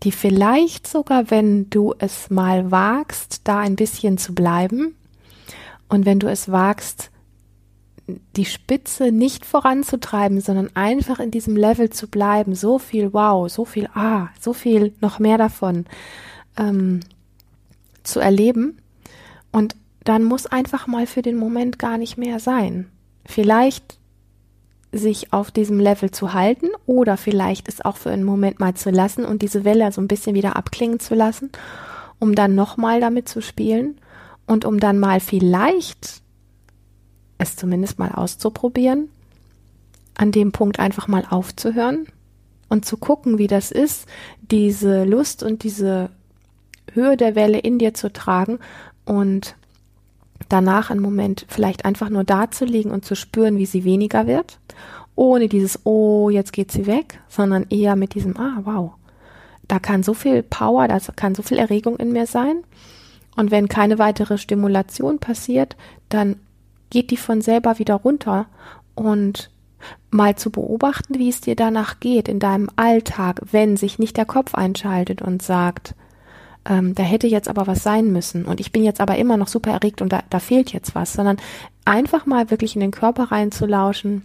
die 0.04 0.12
vielleicht 0.12 0.88
sogar, 0.88 1.30
wenn 1.32 1.70
du 1.70 1.94
es 2.00 2.30
mal 2.30 2.72
wagst, 2.72 3.42
da 3.44 3.60
ein 3.60 3.76
bisschen 3.76 4.18
zu 4.18 4.34
bleiben 4.34 4.96
und 5.92 6.06
wenn 6.06 6.20
du 6.20 6.30
es 6.30 6.50
wagst, 6.50 7.12
die 8.38 8.46
Spitze 8.46 9.12
nicht 9.12 9.46
voranzutreiben, 9.46 10.40
sondern 10.40 10.74
einfach 10.74 11.20
in 11.20 11.32
diesem 11.32 11.58
Level 11.58 11.90
zu 11.90 12.08
bleiben. 12.08 12.56
So 12.56 12.80
viel 12.80 13.12
Wow, 13.12 13.52
so 13.52 13.66
viel 13.66 13.90
Ah, 13.94 14.30
so 14.40 14.54
viel 14.54 14.94
noch 15.02 15.20
mehr 15.20 15.38
davon 15.38 15.86
ähm, 16.58 17.02
zu 18.04 18.22
erleben. 18.22 18.78
Und 19.52 19.76
dann 20.06 20.24
muss 20.24 20.46
einfach 20.46 20.88
mal 20.88 21.08
für 21.08 21.22
den 21.22 21.36
Moment 21.36 21.78
gar 21.78 21.98
nicht 21.98 22.18
mehr 22.18 22.40
sein. 22.40 22.90
Vielleicht 23.26 23.98
sich 24.94 25.34
auf 25.34 25.52
diesem 25.52 25.82
Level 25.82 26.12
zu 26.12 26.34
halten 26.34 26.68
oder 26.86 27.18
vielleicht 27.18 27.68
es 27.68 27.84
auch 27.84 27.98
für 27.98 28.12
einen 28.12 28.24
Moment 28.24 28.62
mal 28.62 28.76
zu 28.76 28.92
lassen 28.92 29.26
und 29.26 29.42
diese 29.42 29.66
Welle 29.66 29.92
so 29.92 30.00
ein 30.00 30.08
bisschen 30.08 30.36
wieder 30.36 30.56
abklingen 30.56 31.02
zu 31.02 31.16
lassen, 31.16 31.52
um 32.18 32.34
dann 32.34 32.56
nochmal 32.56 33.02
damit 33.02 33.28
zu 33.28 33.42
spielen 33.42 34.01
und 34.52 34.66
um 34.66 34.82
dann 34.82 35.00
mal 35.00 35.22
vielleicht 35.22 36.22
es 37.38 37.56
zumindest 37.56 38.00
mal 38.00 38.12
auszuprobieren, 38.12 39.08
an 40.14 40.34
dem 40.34 40.52
Punkt 40.52 40.78
einfach 40.78 41.08
mal 41.08 41.26
aufzuhören 41.30 42.06
und 42.68 42.84
zu 42.84 42.98
gucken, 42.98 43.38
wie 43.38 43.48
das 43.48 43.72
ist, 43.72 44.08
diese 44.42 45.06
Lust 45.06 45.42
und 45.42 45.64
diese 45.64 46.10
Höhe 46.92 47.16
der 47.16 47.36
Welle 47.36 47.60
in 47.60 47.80
dir 47.80 47.94
zu 47.94 48.12
tragen 48.12 48.60
und 49.06 49.56
danach 50.50 50.90
einen 50.90 51.00
Moment 51.00 51.46
vielleicht 51.48 51.86
einfach 51.86 52.10
nur 52.10 52.26
dazulegen 52.26 52.92
und 52.92 53.06
zu 53.06 53.16
spüren, 53.16 53.58
wie 53.58 53.66
sie 53.66 53.86
weniger 53.86 54.28
wird, 54.28 54.60
ohne 55.16 55.48
dieses 55.48 55.80
Oh, 55.86 56.30
jetzt 56.30 56.52
geht 56.52 56.74
sie 56.74 56.88
weg, 56.88 57.22
sondern 57.30 57.68
eher 57.70 57.96
mit 57.96 58.16
diesem 58.16 58.36
Ah, 58.36 58.60
wow. 58.66 58.92
Da 59.70 59.80
kann 59.80 60.04
so 60.04 60.14
viel 60.14 60.44
Power, 60.44 60.90
da 60.90 61.00
kann 61.16 61.36
so 61.36 61.42
viel 61.42 61.58
Erregung 61.58 61.96
in 61.96 62.12
mir 62.12 62.28
sein. 62.28 62.66
Und 63.36 63.52
wenn 63.52 63.68
keine 63.68 64.00
weitere 64.00 64.38
Stimulation 64.38 65.20
passiert, 65.20 65.76
dann 66.10 66.38
geht 66.90 67.12
die 67.12 67.18
von 67.18 67.42
selber 67.42 67.80
wieder 67.80 67.96
runter. 67.96 68.48
Und 68.96 69.50
mal 70.12 70.36
zu 70.36 70.52
beobachten, 70.52 71.18
wie 71.18 71.30
es 71.30 71.42
dir 71.42 71.56
danach 71.56 72.00
geht 72.00 72.28
in 72.28 72.40
deinem 72.40 72.70
Alltag, 72.76 73.42
wenn 73.52 73.78
sich 73.78 74.00
nicht 74.00 74.18
der 74.18 74.26
Kopf 74.26 74.54
einschaltet 74.54 75.22
und 75.22 75.42
sagt, 75.42 75.96
ähm, 76.66 76.94
da 76.94 77.04
hätte 77.04 77.28
jetzt 77.28 77.48
aber 77.48 77.68
was 77.68 77.84
sein 77.84 78.12
müssen. 78.12 78.46
Und 78.46 78.60
ich 78.60 78.72
bin 78.72 78.84
jetzt 78.84 79.02
aber 79.02 79.18
immer 79.18 79.38
noch 79.38 79.48
super 79.48 79.72
erregt 79.72 80.02
und 80.02 80.12
da, 80.12 80.24
da 80.30 80.40
fehlt 80.40 80.72
jetzt 80.74 80.94
was, 80.96 81.14
sondern 81.14 81.38
einfach 81.86 82.26
mal 82.26 82.52
wirklich 82.52 82.76
in 82.76 82.82
den 82.82 82.92
Körper 82.92 83.32
reinzulauschen. 83.32 84.24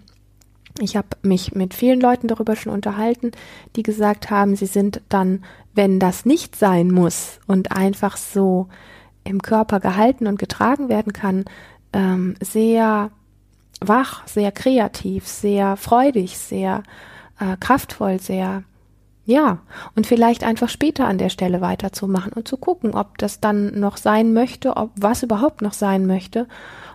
Ich 0.80 0.96
habe 0.96 1.08
mich 1.22 1.54
mit 1.54 1.72
vielen 1.72 2.00
Leuten 2.00 2.28
darüber 2.28 2.54
schon 2.54 2.72
unterhalten, 2.72 3.32
die 3.76 3.82
gesagt 3.82 4.30
haben, 4.30 4.56
sie 4.56 4.66
sind 4.66 5.00
dann, 5.08 5.42
wenn 5.74 5.98
das 5.98 6.26
nicht 6.26 6.54
sein 6.56 6.90
muss 6.90 7.38
und 7.46 7.72
einfach 7.72 8.18
so 8.18 8.68
im 9.26 9.42
Körper 9.42 9.80
gehalten 9.80 10.26
und 10.26 10.38
getragen 10.38 10.88
werden 10.88 11.12
kann, 11.12 11.44
ähm, 11.92 12.34
sehr 12.40 13.10
wach, 13.80 14.26
sehr 14.26 14.52
kreativ, 14.52 15.26
sehr 15.26 15.76
freudig, 15.76 16.38
sehr 16.38 16.82
äh, 17.38 17.56
kraftvoll, 17.58 18.20
sehr 18.20 18.64
ja, 19.28 19.58
und 19.96 20.06
vielleicht 20.06 20.44
einfach 20.44 20.68
später 20.68 21.08
an 21.08 21.18
der 21.18 21.30
Stelle 21.30 21.60
weiterzumachen 21.60 22.32
und 22.32 22.46
zu 22.46 22.56
gucken, 22.56 22.94
ob 22.94 23.18
das 23.18 23.40
dann 23.40 23.78
noch 23.78 23.96
sein 23.96 24.32
möchte, 24.32 24.76
ob 24.76 24.92
was 24.94 25.24
überhaupt 25.24 25.62
noch 25.62 25.72
sein 25.72 26.06
möchte 26.06 26.46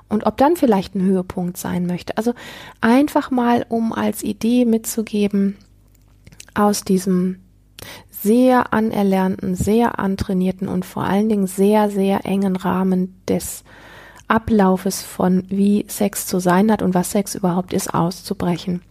und 0.07 0.25
ob 0.25 0.37
dann 0.37 0.55
vielleicht 0.55 0.95
ein 0.95 1.03
Höhepunkt 1.03 1.57
sein 1.57 1.85
möchte. 1.87 2.15
Also 2.15 2.33
einfach 2.79 3.31
mal, 3.31 3.65
um 3.67 3.91
als 3.91 4.23
Idee 4.23 4.63
mitzugeben, 4.63 5.57
aus 6.53 6.85
diesem 6.85 7.39
sehr 8.09 8.73
anerlernten, 8.73 9.55
sehr 9.55 9.99
antrainierten 9.99 10.67
und 10.67 10.85
vor 10.85 11.03
allen 11.03 11.29
Dingen 11.29 11.47
sehr, 11.47 11.89
sehr 11.89 12.25
engen 12.25 12.55
Rahmen 12.55 13.19
des 13.27 13.63
Ablaufes 14.27 15.01
von 15.01 15.43
wie 15.49 15.85
Sex 15.87 16.27
zu 16.27 16.39
sein 16.39 16.71
hat 16.71 16.81
und 16.81 16.93
was 16.93 17.11
Sex 17.11 17.35
überhaupt 17.35 17.73
ist, 17.73 17.93
auszubrechen. 17.93 18.81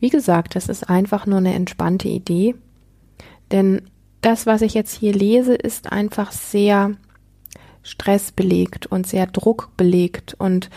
Wie 0.00 0.10
gesagt, 0.10 0.56
das 0.56 0.68
ist 0.68 0.88
einfach 0.88 1.26
nur 1.26 1.38
eine 1.38 1.54
entspannte 1.54 2.08
Idee, 2.08 2.54
denn 3.52 3.82
das, 4.20 4.46
was 4.46 4.62
ich 4.62 4.74
jetzt 4.74 4.94
hier 4.94 5.12
lese, 5.12 5.54
ist 5.54 5.92
einfach 5.92 6.32
sehr 6.32 6.92
stressbelegt 7.82 8.86
und 8.86 9.06
sehr 9.06 9.26
druckbelegt 9.26 10.34
und 10.38 10.70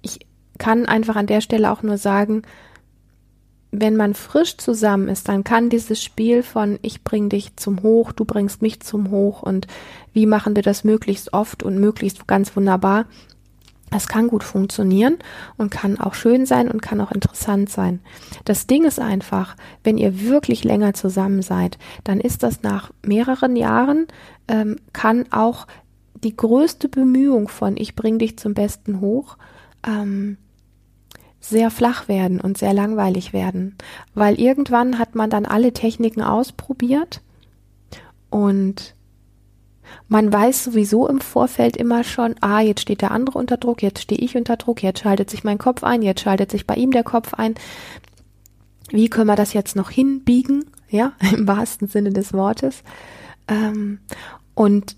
ich 0.00 0.20
kann 0.58 0.86
einfach 0.86 1.16
an 1.16 1.26
der 1.26 1.40
Stelle 1.40 1.70
auch 1.70 1.82
nur 1.82 1.98
sagen, 1.98 2.42
wenn 3.72 3.96
man 3.96 4.14
frisch 4.14 4.56
zusammen 4.56 5.08
ist, 5.08 5.28
dann 5.28 5.44
kann 5.44 5.70
dieses 5.70 6.02
Spiel 6.02 6.42
von 6.42 6.78
ich 6.82 7.04
bring 7.04 7.28
dich 7.28 7.56
zum 7.56 7.82
Hoch, 7.82 8.12
du 8.12 8.24
bringst 8.24 8.62
mich 8.62 8.80
zum 8.80 9.10
Hoch 9.10 9.42
und 9.42 9.66
wie 10.12 10.26
machen 10.26 10.56
wir 10.56 10.62
das 10.62 10.82
möglichst 10.82 11.32
oft 11.32 11.62
und 11.62 11.78
möglichst 11.78 12.26
ganz 12.26 12.56
wunderbar, 12.56 13.06
das 13.90 14.06
kann 14.06 14.28
gut 14.28 14.44
funktionieren 14.44 15.18
und 15.56 15.70
kann 15.70 15.98
auch 15.98 16.14
schön 16.14 16.46
sein 16.46 16.70
und 16.70 16.80
kann 16.80 17.00
auch 17.00 17.10
interessant 17.10 17.70
sein. 17.70 18.00
Das 18.44 18.66
Ding 18.66 18.84
ist 18.84 19.00
einfach, 19.00 19.56
wenn 19.82 19.98
ihr 19.98 20.20
wirklich 20.20 20.64
länger 20.64 20.94
zusammen 20.94 21.42
seid, 21.42 21.76
dann 22.04 22.20
ist 22.20 22.42
das 22.42 22.62
nach 22.62 22.92
mehreren 23.04 23.56
Jahren, 23.56 24.06
ähm, 24.48 24.76
kann 24.92 25.26
auch 25.32 25.66
die 26.22 26.36
größte 26.36 26.88
Bemühung 26.88 27.48
von 27.48 27.76
ich 27.76 27.96
bring 27.96 28.18
dich 28.18 28.38
zum 28.38 28.54
Besten 28.54 29.00
hoch, 29.00 29.36
ähm, 29.86 30.36
sehr 31.40 31.70
flach 31.70 32.06
werden 32.06 32.40
und 32.40 32.58
sehr 32.58 32.74
langweilig 32.74 33.32
werden, 33.32 33.76
weil 34.14 34.38
irgendwann 34.38 34.98
hat 34.98 35.14
man 35.14 35.30
dann 35.30 35.46
alle 35.46 35.72
Techniken 35.72 36.22
ausprobiert 36.22 37.22
und 38.28 38.94
Man 40.08 40.32
weiß 40.32 40.64
sowieso 40.64 41.08
im 41.08 41.20
Vorfeld 41.20 41.76
immer 41.76 42.04
schon, 42.04 42.34
ah, 42.40 42.60
jetzt 42.60 42.80
steht 42.80 43.02
der 43.02 43.10
andere 43.12 43.38
unter 43.38 43.56
Druck, 43.56 43.82
jetzt 43.82 44.02
stehe 44.02 44.20
ich 44.20 44.36
unter 44.36 44.56
Druck, 44.56 44.82
jetzt 44.82 45.00
schaltet 45.00 45.30
sich 45.30 45.44
mein 45.44 45.58
Kopf 45.58 45.84
ein, 45.84 46.02
jetzt 46.02 46.20
schaltet 46.22 46.50
sich 46.50 46.66
bei 46.66 46.74
ihm 46.74 46.90
der 46.90 47.04
Kopf 47.04 47.34
ein. 47.34 47.54
Wie 48.90 49.08
können 49.08 49.28
wir 49.28 49.36
das 49.36 49.52
jetzt 49.52 49.76
noch 49.76 49.90
hinbiegen? 49.90 50.64
Ja, 50.88 51.12
im 51.32 51.46
wahrsten 51.46 51.88
Sinne 51.88 52.10
des 52.10 52.32
Wortes. 52.32 52.82
Ähm, 53.48 54.00
und 54.54 54.96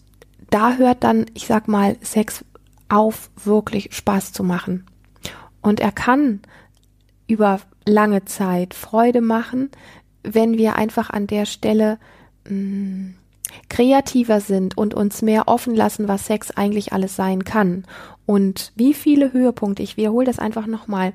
da 0.51 0.77
hört 0.77 1.05
dann, 1.05 1.27
ich 1.35 1.47
sag 1.47 1.69
mal, 1.69 1.97
Sex 2.01 2.45
auf, 2.89 3.31
wirklich 3.45 3.95
Spaß 3.95 4.33
zu 4.33 4.45
machen. 4.45 4.87
Und 5.63 5.81
er 5.81 5.93
kann 5.93 6.41
über 7.27 7.61
lange 7.87 8.25
Zeit 8.25 8.75
Freude 8.75 9.21
machen, 9.21 9.71
wenn 10.23 10.59
wir 10.59 10.77
einfach 10.77 11.11
an 11.11 11.27
der 11.27 11.47
Stelle 11.47 11.99
mh, 12.49 12.55
mm, 12.55 13.15
kreativer 13.69 14.41
sind 14.41 14.77
und 14.77 14.95
uns 14.95 15.23
mehr 15.23 15.49
offen 15.49 15.75
lassen, 15.75 16.09
was 16.09 16.27
Sex 16.27 16.51
eigentlich 16.51 16.93
alles 16.93 17.17
sein 17.17 17.45
kann. 17.45 17.85
Und 18.27 18.73
wie 18.77 18.95
viele 18.95 19.33
Höhepunkte, 19.33 19.83
ich 19.83 19.97
wiederhole 19.97 20.27
das 20.27 20.39
einfach 20.39 20.67
nochmal, 20.67 21.13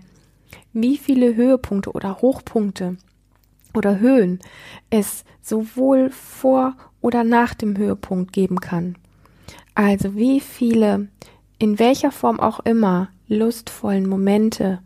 wie 0.73 0.97
viele 0.97 1.35
Höhepunkte 1.35 1.91
oder 1.91 2.21
Hochpunkte 2.21 2.97
oder 3.73 3.99
Höhen 3.99 4.39
es 4.89 5.23
sowohl 5.41 6.09
vor 6.09 6.75
oder 7.01 7.23
nach 7.23 7.53
dem 7.53 7.77
Höhepunkt 7.77 8.33
geben 8.33 8.59
kann. 8.59 8.95
Also 9.75 10.15
wie 10.15 10.39
viele, 10.39 11.07
in 11.59 11.79
welcher 11.79 12.11
Form 12.11 12.39
auch 12.39 12.59
immer, 12.61 13.09
lustvollen 13.27 14.07
Momente, 14.07 14.79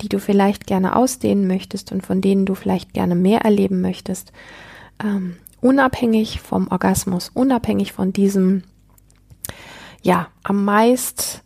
die 0.00 0.08
du 0.08 0.18
vielleicht 0.18 0.66
gerne 0.66 0.96
ausdehnen 0.96 1.46
möchtest 1.46 1.92
und 1.92 2.04
von 2.04 2.20
denen 2.20 2.46
du 2.46 2.54
vielleicht 2.54 2.92
gerne 2.92 3.14
mehr 3.14 3.42
erleben 3.42 3.80
möchtest, 3.80 4.32
ähm, 5.02 5.36
unabhängig 5.60 6.40
vom 6.40 6.68
Orgasmus, 6.68 7.30
unabhängig 7.32 7.92
von 7.92 8.12
diesem, 8.12 8.64
ja, 10.02 10.28
am 10.42 10.64
meist 10.64 11.42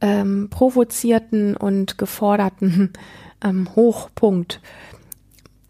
ähm, 0.00 0.48
provozierten 0.50 1.56
und 1.56 1.98
geforderten 1.98 2.92
ähm, 3.44 3.68
Hochpunkt. 3.74 4.60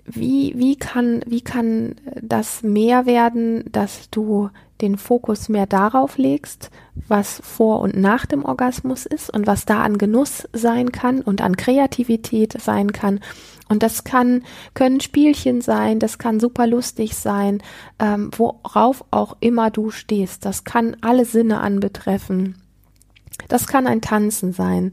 Wie, 0.04 0.54
wie 0.56 0.76
kann, 0.76 1.22
wie 1.26 1.42
kann 1.42 1.96
das 2.20 2.62
mehr 2.62 3.04
werden, 3.04 3.64
dass 3.70 4.08
du 4.10 4.48
den 4.80 4.96
Fokus 4.96 5.48
mehr 5.48 5.66
darauf 5.66 6.18
legst, 6.18 6.70
was 7.06 7.40
vor 7.44 7.80
und 7.80 7.96
nach 7.96 8.26
dem 8.26 8.44
Orgasmus 8.44 9.06
ist 9.06 9.30
und 9.30 9.46
was 9.46 9.64
da 9.64 9.82
an 9.82 9.98
Genuss 9.98 10.48
sein 10.52 10.92
kann 10.92 11.20
und 11.20 11.40
an 11.40 11.56
Kreativität 11.56 12.60
sein 12.60 12.92
kann. 12.92 13.20
Und 13.68 13.82
das 13.82 14.04
kann, 14.04 14.42
können 14.74 15.00
Spielchen 15.00 15.60
sein, 15.60 15.98
das 15.98 16.18
kann 16.18 16.40
super 16.40 16.66
lustig 16.66 17.16
sein, 17.16 17.62
ähm, 17.98 18.30
worauf 18.36 19.04
auch 19.10 19.36
immer 19.40 19.70
du 19.70 19.90
stehst. 19.90 20.44
Das 20.44 20.64
kann 20.64 20.96
alle 21.00 21.24
Sinne 21.24 21.60
anbetreffen. 21.60 22.56
Das 23.48 23.66
kann 23.66 23.86
ein 23.86 24.00
Tanzen 24.00 24.52
sein. 24.52 24.92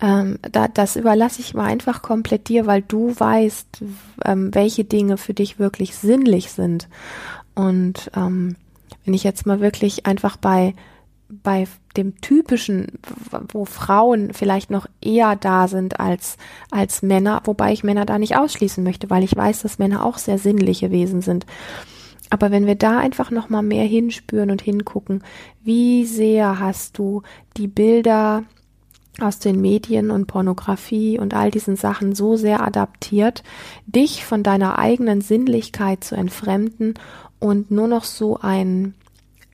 Ähm, 0.00 0.38
da, 0.52 0.68
das 0.68 0.96
überlasse 0.96 1.40
ich 1.40 1.54
mal 1.54 1.64
einfach 1.64 2.02
komplett 2.02 2.48
dir, 2.48 2.66
weil 2.66 2.82
du 2.82 3.14
weißt, 3.18 3.82
ähm, 4.24 4.54
welche 4.54 4.84
Dinge 4.84 5.16
für 5.16 5.34
dich 5.34 5.58
wirklich 5.58 5.96
sinnlich 5.96 6.52
sind. 6.52 6.88
Und 7.54 8.10
ähm, 8.14 8.56
wenn 9.04 9.14
ich 9.14 9.24
jetzt 9.24 9.46
mal 9.46 9.60
wirklich 9.60 10.06
einfach 10.06 10.36
bei 10.36 10.74
bei 11.30 11.66
dem 11.96 12.20
typischen, 12.20 12.98
wo 13.52 13.64
Frauen 13.64 14.32
vielleicht 14.32 14.70
noch 14.70 14.86
eher 15.00 15.36
da 15.36 15.68
sind 15.68 16.00
als, 16.00 16.36
als 16.70 17.02
Männer, 17.02 17.40
wobei 17.44 17.72
ich 17.72 17.84
Männer 17.84 18.04
da 18.04 18.18
nicht 18.18 18.36
ausschließen 18.36 18.82
möchte, 18.82 19.10
weil 19.10 19.22
ich 19.22 19.36
weiß, 19.36 19.62
dass 19.62 19.78
Männer 19.78 20.04
auch 20.04 20.18
sehr 20.18 20.38
sinnliche 20.38 20.90
Wesen 20.90 21.22
sind. 21.22 21.46
Aber 22.30 22.50
wenn 22.50 22.66
wir 22.66 22.76
da 22.76 22.98
einfach 22.98 23.30
noch 23.30 23.48
mal 23.48 23.62
mehr 23.62 23.84
hinspüren 23.84 24.50
und 24.50 24.62
hingucken, 24.62 25.22
wie 25.62 26.04
sehr 26.04 26.60
hast 26.60 26.98
du 26.98 27.22
die 27.56 27.66
Bilder 27.66 28.44
aus 29.20 29.40
den 29.40 29.60
Medien 29.60 30.10
und 30.10 30.26
Pornografie 30.26 31.18
und 31.18 31.34
all 31.34 31.50
diesen 31.50 31.76
Sachen 31.76 32.14
so 32.14 32.36
sehr 32.36 32.64
adaptiert, 32.64 33.42
dich 33.86 34.24
von 34.24 34.42
deiner 34.42 34.78
eigenen 34.78 35.20
Sinnlichkeit 35.20 36.04
zu 36.04 36.14
entfremden 36.14 36.94
und 37.40 37.70
nur 37.70 37.88
noch 37.88 38.04
so 38.04 38.38
ein 38.40 38.94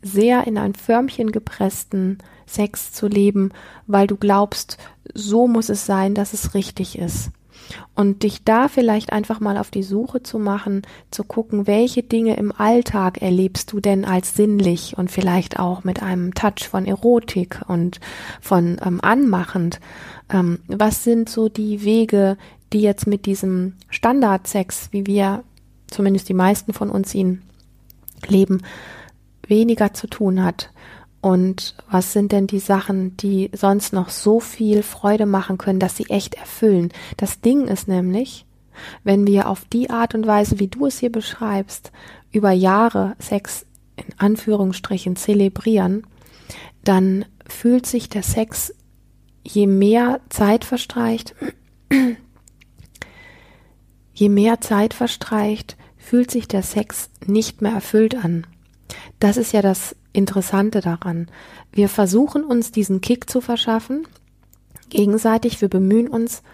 sehr 0.02 0.46
in 0.46 0.58
ein 0.58 0.74
Förmchen 0.74 1.32
gepressten 1.32 2.18
Sex 2.46 2.92
zu 2.92 3.08
leben, 3.08 3.50
weil 3.86 4.06
du 4.06 4.16
glaubst, 4.16 4.78
so 5.14 5.48
muss 5.48 5.68
es 5.68 5.86
sein, 5.86 6.14
dass 6.14 6.32
es 6.32 6.54
richtig 6.54 6.98
ist. 6.98 7.30
Und 7.96 8.22
dich 8.22 8.44
da 8.44 8.68
vielleicht 8.68 9.12
einfach 9.12 9.40
mal 9.40 9.58
auf 9.58 9.72
die 9.72 9.82
Suche 9.82 10.22
zu 10.22 10.38
machen, 10.38 10.82
zu 11.10 11.24
gucken, 11.24 11.66
welche 11.66 12.04
Dinge 12.04 12.36
im 12.36 12.52
Alltag 12.52 13.20
erlebst 13.20 13.72
du 13.72 13.80
denn 13.80 14.04
als 14.04 14.34
sinnlich 14.34 14.96
und 14.96 15.10
vielleicht 15.10 15.58
auch 15.58 15.82
mit 15.82 16.00
einem 16.00 16.32
Touch 16.34 16.68
von 16.70 16.86
Erotik 16.86 17.62
und 17.66 17.98
von 18.40 18.80
ähm, 18.84 19.00
anmachend. 19.02 19.80
Ähm, 20.32 20.60
was 20.68 21.02
sind 21.02 21.28
so 21.28 21.48
die 21.48 21.82
Wege, 21.82 22.36
die 22.72 22.82
jetzt 22.82 23.08
mit 23.08 23.26
diesem 23.26 23.74
Standardsex, 23.90 24.88
wie 24.92 25.06
wir 25.06 25.42
zumindest 25.88 26.28
die 26.28 26.34
meisten 26.34 26.72
von 26.72 26.90
uns 26.90 27.14
ihn 27.16 27.42
leben, 28.26 28.62
weniger 29.46 29.94
zu 29.94 30.06
tun 30.06 30.42
hat. 30.42 30.70
Und 31.20 31.74
was 31.90 32.12
sind 32.12 32.32
denn 32.32 32.46
die 32.46 32.60
Sachen, 32.60 33.16
die 33.16 33.50
sonst 33.52 33.92
noch 33.92 34.10
so 34.10 34.38
viel 34.38 34.82
Freude 34.82 35.26
machen 35.26 35.58
können, 35.58 35.80
dass 35.80 35.96
sie 35.96 36.06
echt 36.08 36.34
erfüllen? 36.34 36.92
Das 37.16 37.40
Ding 37.40 37.66
ist 37.66 37.88
nämlich, 37.88 38.46
wenn 39.02 39.26
wir 39.26 39.48
auf 39.48 39.64
die 39.64 39.90
Art 39.90 40.14
und 40.14 40.26
Weise, 40.26 40.60
wie 40.60 40.68
du 40.68 40.86
es 40.86 40.98
hier 40.98 41.10
beschreibst, 41.10 41.90
über 42.30 42.52
Jahre 42.52 43.16
Sex 43.18 43.66
in 43.96 44.14
Anführungsstrichen 44.18 45.16
zelebrieren, 45.16 46.06
dann 46.84 47.24
fühlt 47.48 47.86
sich 47.86 48.08
der 48.08 48.22
Sex, 48.22 48.74
je 49.42 49.66
mehr 49.66 50.20
Zeit 50.28 50.64
verstreicht, 50.64 51.34
je 54.12 54.28
mehr 54.28 54.60
Zeit 54.60 54.94
verstreicht, 54.94 55.76
fühlt 56.06 56.30
sich 56.30 56.46
der 56.46 56.62
Sex 56.62 57.10
nicht 57.26 57.62
mehr 57.62 57.72
erfüllt 57.72 58.14
an. 58.14 58.46
Das 59.18 59.36
ist 59.36 59.52
ja 59.52 59.60
das 59.60 59.96
Interessante 60.12 60.80
daran. 60.80 61.26
Wir 61.72 61.88
versuchen 61.88 62.44
uns 62.44 62.70
diesen 62.70 63.00
Kick 63.00 63.28
zu 63.28 63.40
verschaffen, 63.40 64.06
gegenseitig, 64.88 65.60
wir 65.60 65.68
bemühen 65.68 66.06
uns 66.06 66.44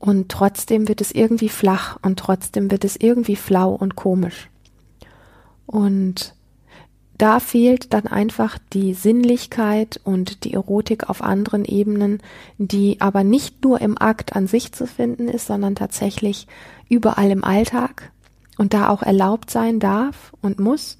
und 0.00 0.28
trotzdem 0.30 0.88
wird 0.88 1.00
es 1.00 1.12
irgendwie 1.12 1.48
flach 1.48 1.96
und 2.02 2.18
trotzdem 2.18 2.72
wird 2.72 2.84
es 2.84 2.96
irgendwie 2.96 3.36
flau 3.36 3.72
und 3.72 3.94
komisch. 3.94 4.50
Und 5.64 6.34
da 7.18 7.38
fehlt 7.38 7.92
dann 7.92 8.08
einfach 8.08 8.58
die 8.72 8.94
Sinnlichkeit 8.94 10.00
und 10.02 10.42
die 10.42 10.54
Erotik 10.54 11.08
auf 11.08 11.22
anderen 11.22 11.64
Ebenen, 11.64 12.20
die 12.58 13.00
aber 13.00 13.22
nicht 13.22 13.62
nur 13.62 13.80
im 13.80 13.96
Akt 13.96 14.34
an 14.34 14.48
sich 14.48 14.72
zu 14.72 14.88
finden 14.88 15.28
ist, 15.28 15.46
sondern 15.46 15.76
tatsächlich 15.76 16.48
überall 16.88 17.30
im 17.30 17.44
Alltag 17.44 18.10
und 18.58 18.74
da 18.74 18.90
auch 18.90 19.02
erlaubt 19.02 19.50
sein 19.50 19.80
darf 19.80 20.32
und 20.42 20.58
muss 20.58 20.98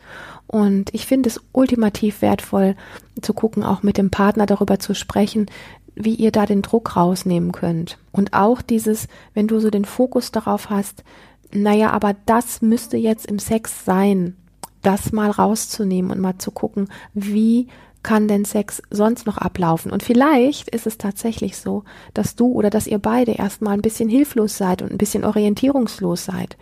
und 0.49 0.95
ich 0.95 1.07
finde 1.07 1.29
es 1.29 1.41
ultimativ 1.53 2.23
wertvoll 2.23 2.75
zu 3.21 3.35
gucken, 3.35 3.63
auch 3.63 3.83
mit 3.83 3.99
dem 3.99 4.11
Partner 4.11 4.47
darüber 4.47 4.79
zu 4.79 4.95
sprechen, 4.95 5.47
wie 5.95 6.15
ihr 6.15 6.33
da 6.33 6.47
den 6.47 6.63
Druck 6.63 6.97
rausnehmen 6.97 7.53
könnt. 7.53 7.99
Und 8.13 8.33
auch 8.33 8.63
dieses, 8.63 9.09
wenn 9.35 9.47
du 9.47 9.61
so 9.61 9.71
den 9.71 9.85
Fokus 9.85 10.33
darauf 10.33 10.71
hast, 10.71 11.05
naja, 11.53 11.91
aber 11.91 12.17
das 12.27 12.63
müsste 12.63 12.97
jetzt 12.97 13.27
im 13.27 13.39
Sex 13.39 13.85
sein, 13.85 14.37
das 14.83 15.13
mal 15.13 15.31
rauszunehmen 15.31 16.11
und 16.11 16.21
mal 16.21 16.39
zu 16.39 16.51
gucken, 16.51 16.89
wie 17.13 17.69
kann 18.03 18.29
denn 18.29 18.45
Sex 18.47 18.81
sonst 18.91 19.27
noch 19.27 19.37
ablaufen? 19.37 19.91
Und 19.91 20.03
vielleicht 20.03 20.69
ist 20.71 20.87
es 20.87 20.97
tatsächlich 20.97 21.59
so, 21.59 21.85
dass 22.15 22.37
du 22.37 22.53
oder 22.53 22.71
dass 22.71 22.87
ihr 22.87 22.99
beide 22.99 23.33
erstmal 23.33 23.75
ein 23.75 23.83
bisschen 23.83 24.09
hilflos 24.09 24.57
seid 24.57 24.81
und 24.81 24.93
ein 24.93 24.99
bisschen 24.99 25.25
orientierungslos 25.25 26.25
seid. 26.25 26.57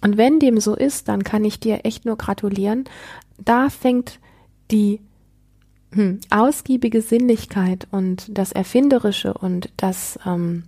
Und 0.00 0.16
wenn 0.16 0.38
dem 0.38 0.60
so 0.60 0.74
ist, 0.74 1.08
dann 1.08 1.24
kann 1.24 1.44
ich 1.44 1.60
dir 1.60 1.84
echt 1.84 2.04
nur 2.04 2.16
gratulieren. 2.16 2.84
Da 3.38 3.68
fängt 3.68 4.18
die 4.70 5.00
hm, 5.92 6.20
ausgiebige 6.30 7.02
Sinnlichkeit 7.02 7.88
und 7.90 8.26
das 8.36 8.52
Erfinderische 8.52 9.34
und 9.34 9.70
das 9.76 10.18
ähm, 10.24 10.64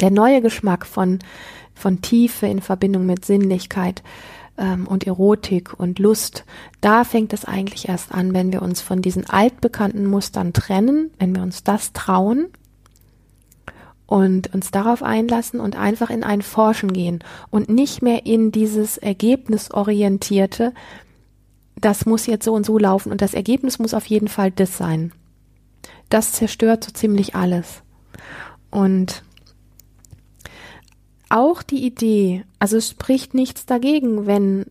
der 0.00 0.10
neue 0.10 0.40
Geschmack 0.40 0.86
von 0.86 1.18
von 1.74 2.02
Tiefe 2.02 2.46
in 2.46 2.60
Verbindung 2.60 3.06
mit 3.06 3.24
Sinnlichkeit 3.24 4.02
ähm, 4.58 4.86
und 4.86 5.06
Erotik 5.06 5.78
und 5.78 5.98
Lust, 5.98 6.44
da 6.80 7.04
fängt 7.04 7.32
es 7.32 7.44
eigentlich 7.44 7.88
erst 7.88 8.12
an, 8.12 8.34
wenn 8.34 8.52
wir 8.52 8.62
uns 8.62 8.80
von 8.80 9.00
diesen 9.00 9.30
altbekannten 9.30 10.04
Mustern 10.06 10.52
trennen, 10.52 11.12
wenn 11.18 11.34
wir 11.34 11.42
uns 11.42 11.62
das 11.62 11.92
trauen 11.92 12.48
und 14.08 14.54
uns 14.54 14.70
darauf 14.70 15.02
einlassen 15.02 15.60
und 15.60 15.76
einfach 15.76 16.08
in 16.08 16.24
ein 16.24 16.40
Forschen 16.40 16.94
gehen 16.94 17.22
und 17.50 17.68
nicht 17.68 18.02
mehr 18.02 18.24
in 18.24 18.50
dieses 18.50 18.96
Ergebnisorientierte, 18.96 20.72
das 21.76 22.06
muss 22.06 22.26
jetzt 22.26 22.46
so 22.46 22.54
und 22.54 22.64
so 22.64 22.78
laufen 22.78 23.12
und 23.12 23.20
das 23.20 23.34
Ergebnis 23.34 23.78
muss 23.78 23.92
auf 23.92 24.06
jeden 24.06 24.28
Fall 24.28 24.50
das 24.50 24.78
sein. 24.78 25.12
Das 26.08 26.32
zerstört 26.32 26.84
so 26.84 26.90
ziemlich 26.90 27.34
alles. 27.34 27.82
Und 28.70 29.22
auch 31.28 31.62
die 31.62 31.84
Idee, 31.84 32.44
also 32.58 32.78
es 32.78 32.88
spricht 32.88 33.34
nichts 33.34 33.66
dagegen, 33.66 34.26
wenn 34.26 34.64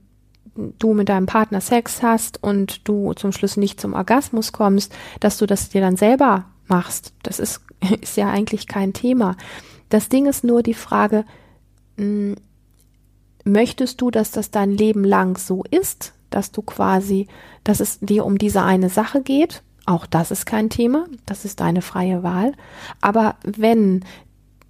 du 0.56 0.95
mit 0.95 1.10
deinem 1.10 1.28
Partner 1.28 1.62
Sex 1.62 2.02
hast 2.02 2.41
und 2.41 2.88
du 2.88 3.13
zum 3.13 3.32
Schluss 3.32 3.56
nicht 3.56 3.80
zum 3.80 3.93
Orgasmus 3.93 4.52
kommst, 4.52 4.95
dass 5.19 5.38
du 5.38 5.45
das 5.45 5.69
dir 5.69 5.82
dann 5.82 5.95
selber 5.95 6.45
machst. 6.67 7.13
Das 7.21 7.38
ist, 7.38 7.62
ist 8.01 8.17
ja 8.17 8.29
eigentlich 8.29 8.67
kein 8.67 8.93
Thema. 8.93 9.35
Das 9.89 10.09
Ding 10.09 10.25
ist 10.25 10.43
nur 10.43 10.63
die 10.63 10.73
Frage, 10.73 11.25
hm, 11.97 12.35
möchtest 13.43 14.01
du, 14.01 14.11
dass 14.11 14.31
das 14.31 14.51
dein 14.51 14.71
Leben 14.71 15.03
lang 15.03 15.37
so 15.37 15.63
ist, 15.69 16.13
dass 16.29 16.51
du 16.51 16.61
quasi, 16.61 17.27
dass 17.63 17.79
es 17.79 17.99
dir 17.99 18.25
um 18.25 18.37
diese 18.37 18.63
eine 18.63 18.89
Sache 18.89 19.21
geht? 19.21 19.63
Auch 19.85 20.05
das 20.05 20.31
ist 20.31 20.45
kein 20.45 20.69
Thema, 20.69 21.05
das 21.25 21.45
ist 21.45 21.61
deine 21.61 21.81
freie 21.81 22.21
Wahl. 22.21 22.51
Aber 22.99 23.35
wenn 23.43 24.03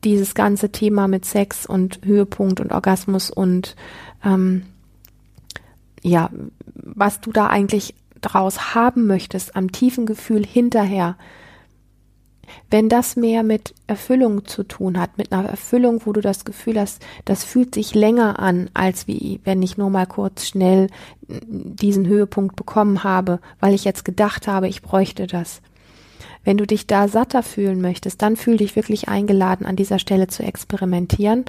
dieses 0.04 0.36
ganze 0.36 0.72
Thema 0.72 1.08
mit 1.08 1.26
Sex 1.26 1.66
und 1.66 2.02
Höhepunkt 2.06 2.60
und 2.60 2.72
Orgasmus 2.72 3.32
und 3.32 3.76
ähm, 4.24 4.64
ja, 6.04 6.30
was 6.76 7.20
du 7.20 7.32
da 7.32 7.48
eigentlich 7.48 7.96
draus 8.22 8.76
haben 8.76 9.08
möchtest, 9.08 9.56
am 9.56 9.72
tiefen 9.72 10.06
Gefühl 10.06 10.46
hinterher, 10.46 11.18
wenn 12.70 12.90
das 12.90 13.16
mehr 13.16 13.44
mit 13.44 13.74
Erfüllung 13.88 14.46
zu 14.46 14.64
tun 14.64 15.00
hat, 15.00 15.18
mit 15.18 15.32
einer 15.32 15.50
Erfüllung, 15.50 16.02
wo 16.06 16.14
du 16.14 16.22
das 16.22 16.46
Gefühl 16.46 16.80
hast, 16.80 17.06
das 17.26 17.44
fühlt 17.44 17.76
sich 17.76 17.96
länger 17.96 18.40
an, 18.40 18.70
als 18.74 19.08
wie 19.08 19.40
wenn 19.44 19.62
ich 19.62 19.78
nur 19.78 19.90
mal 19.90 20.06
kurz 20.06 20.48
schnell 20.48 20.88
diesen 21.28 22.08
Höhepunkt 22.08 22.56
bekommen 22.56 23.04
habe, 23.04 23.40
weil 23.60 23.74
ich 23.74 23.84
jetzt 23.84 24.06
gedacht 24.06 24.48
habe, 24.48 24.68
ich 24.68 24.82
bräuchte 24.82 25.28
das. 25.28 25.62
Wenn 26.44 26.58
du 26.58 26.66
dich 26.66 26.88
da 26.88 27.08
satter 27.08 27.44
fühlen 27.44 27.82
möchtest, 27.82 28.22
dann 28.22 28.38
fühl 28.38 28.58
dich 28.58 28.76
wirklich 28.76 29.10
eingeladen, 29.10 29.66
an 29.66 29.76
dieser 29.76 30.00
Stelle 30.00 30.28
zu 30.28 30.44
experimentieren. 30.44 31.46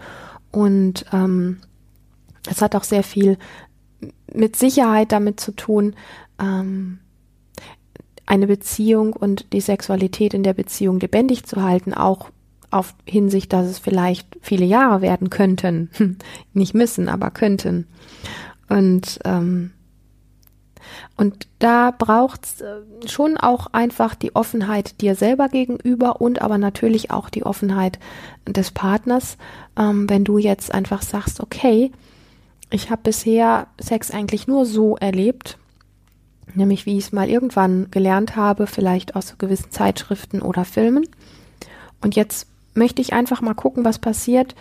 Und 0.51 1.05
ähm, 1.13 1.59
es 2.51 2.63
hat 2.63 2.75
auch 2.75 2.85
sehr 2.85 3.05
viel 3.05 3.39
mit 4.33 4.57
Sicherheit 4.57 5.13
damit 5.13 5.39
zu 5.39 5.53
tun, 5.53 5.95
ähm, 6.41 6.99
eine 8.29 8.47
Beziehung 8.47 9.15
und 9.15 9.53
die 9.53 9.61
Sexualität 9.61 10.35
in 10.35 10.43
der 10.43 10.53
Beziehung 10.53 11.01
lebendig 11.01 11.45
zu 11.45 11.63
halten, 11.63 11.95
auch 11.95 12.29
auf 12.71 12.95
Hinsicht, 13.07 13.53
dass 13.55 13.67
es 13.67 13.79
vielleicht 13.79 14.27
viele 14.43 14.67
Jahre 14.67 15.01
werden 15.01 15.31
könnten. 15.31 15.91
Nicht 16.53 16.75
müssen, 16.75 17.09
aber 17.09 17.31
könnten. 17.31 17.87
Und, 18.69 19.19
ähm, 19.25 19.71
und 21.17 21.49
da 21.59 21.91
braucht 21.91 22.45
es 22.45 22.61
äh, 22.61 23.09
schon 23.09 23.39
auch 23.39 23.69
einfach 23.73 24.15
die 24.15 24.37
Offenheit 24.37 25.01
dir 25.01 25.15
selber 25.15 25.49
gegenüber 25.49 26.21
und 26.21 26.43
aber 26.43 26.59
natürlich 26.59 27.11
auch 27.11 27.31
die 27.31 27.45
Offenheit 27.47 27.99
des 28.47 28.71
Partners, 28.73 29.39
ähm, 29.79 30.11
wenn 30.11 30.25
du 30.25 30.37
jetzt 30.37 30.73
einfach 30.73 31.01
sagst, 31.01 31.41
okay, 31.41 31.91
ich 32.71 32.91
habe 32.91 33.01
bisher 33.05 33.69
Sex 33.81 34.11
eigentlich 34.11 34.47
nur 34.47 34.67
so 34.67 34.99
erlebt 34.99 35.57
nämlich 36.55 36.87
wie 36.87 36.99
ich 36.99 37.05
es 37.05 37.13
mal 37.13 37.29
irgendwann 37.29 37.91
gelernt 37.91 38.37
habe, 38.37 38.67
vielleicht 38.67 39.17
aus 39.17 39.37
gewissen 39.39 39.71
Zeitschriften 39.71 40.43
oder 40.43 40.65
Filmen. 40.65 41.07
Und 42.01 42.17
jetzt 42.17 42.49
möchte 42.75 43.03
ich 43.03 43.13
einfach 43.13 43.41
mal 43.41 43.55
gucken, 43.55 43.85
was 43.85 43.99
passiert, 43.99 44.55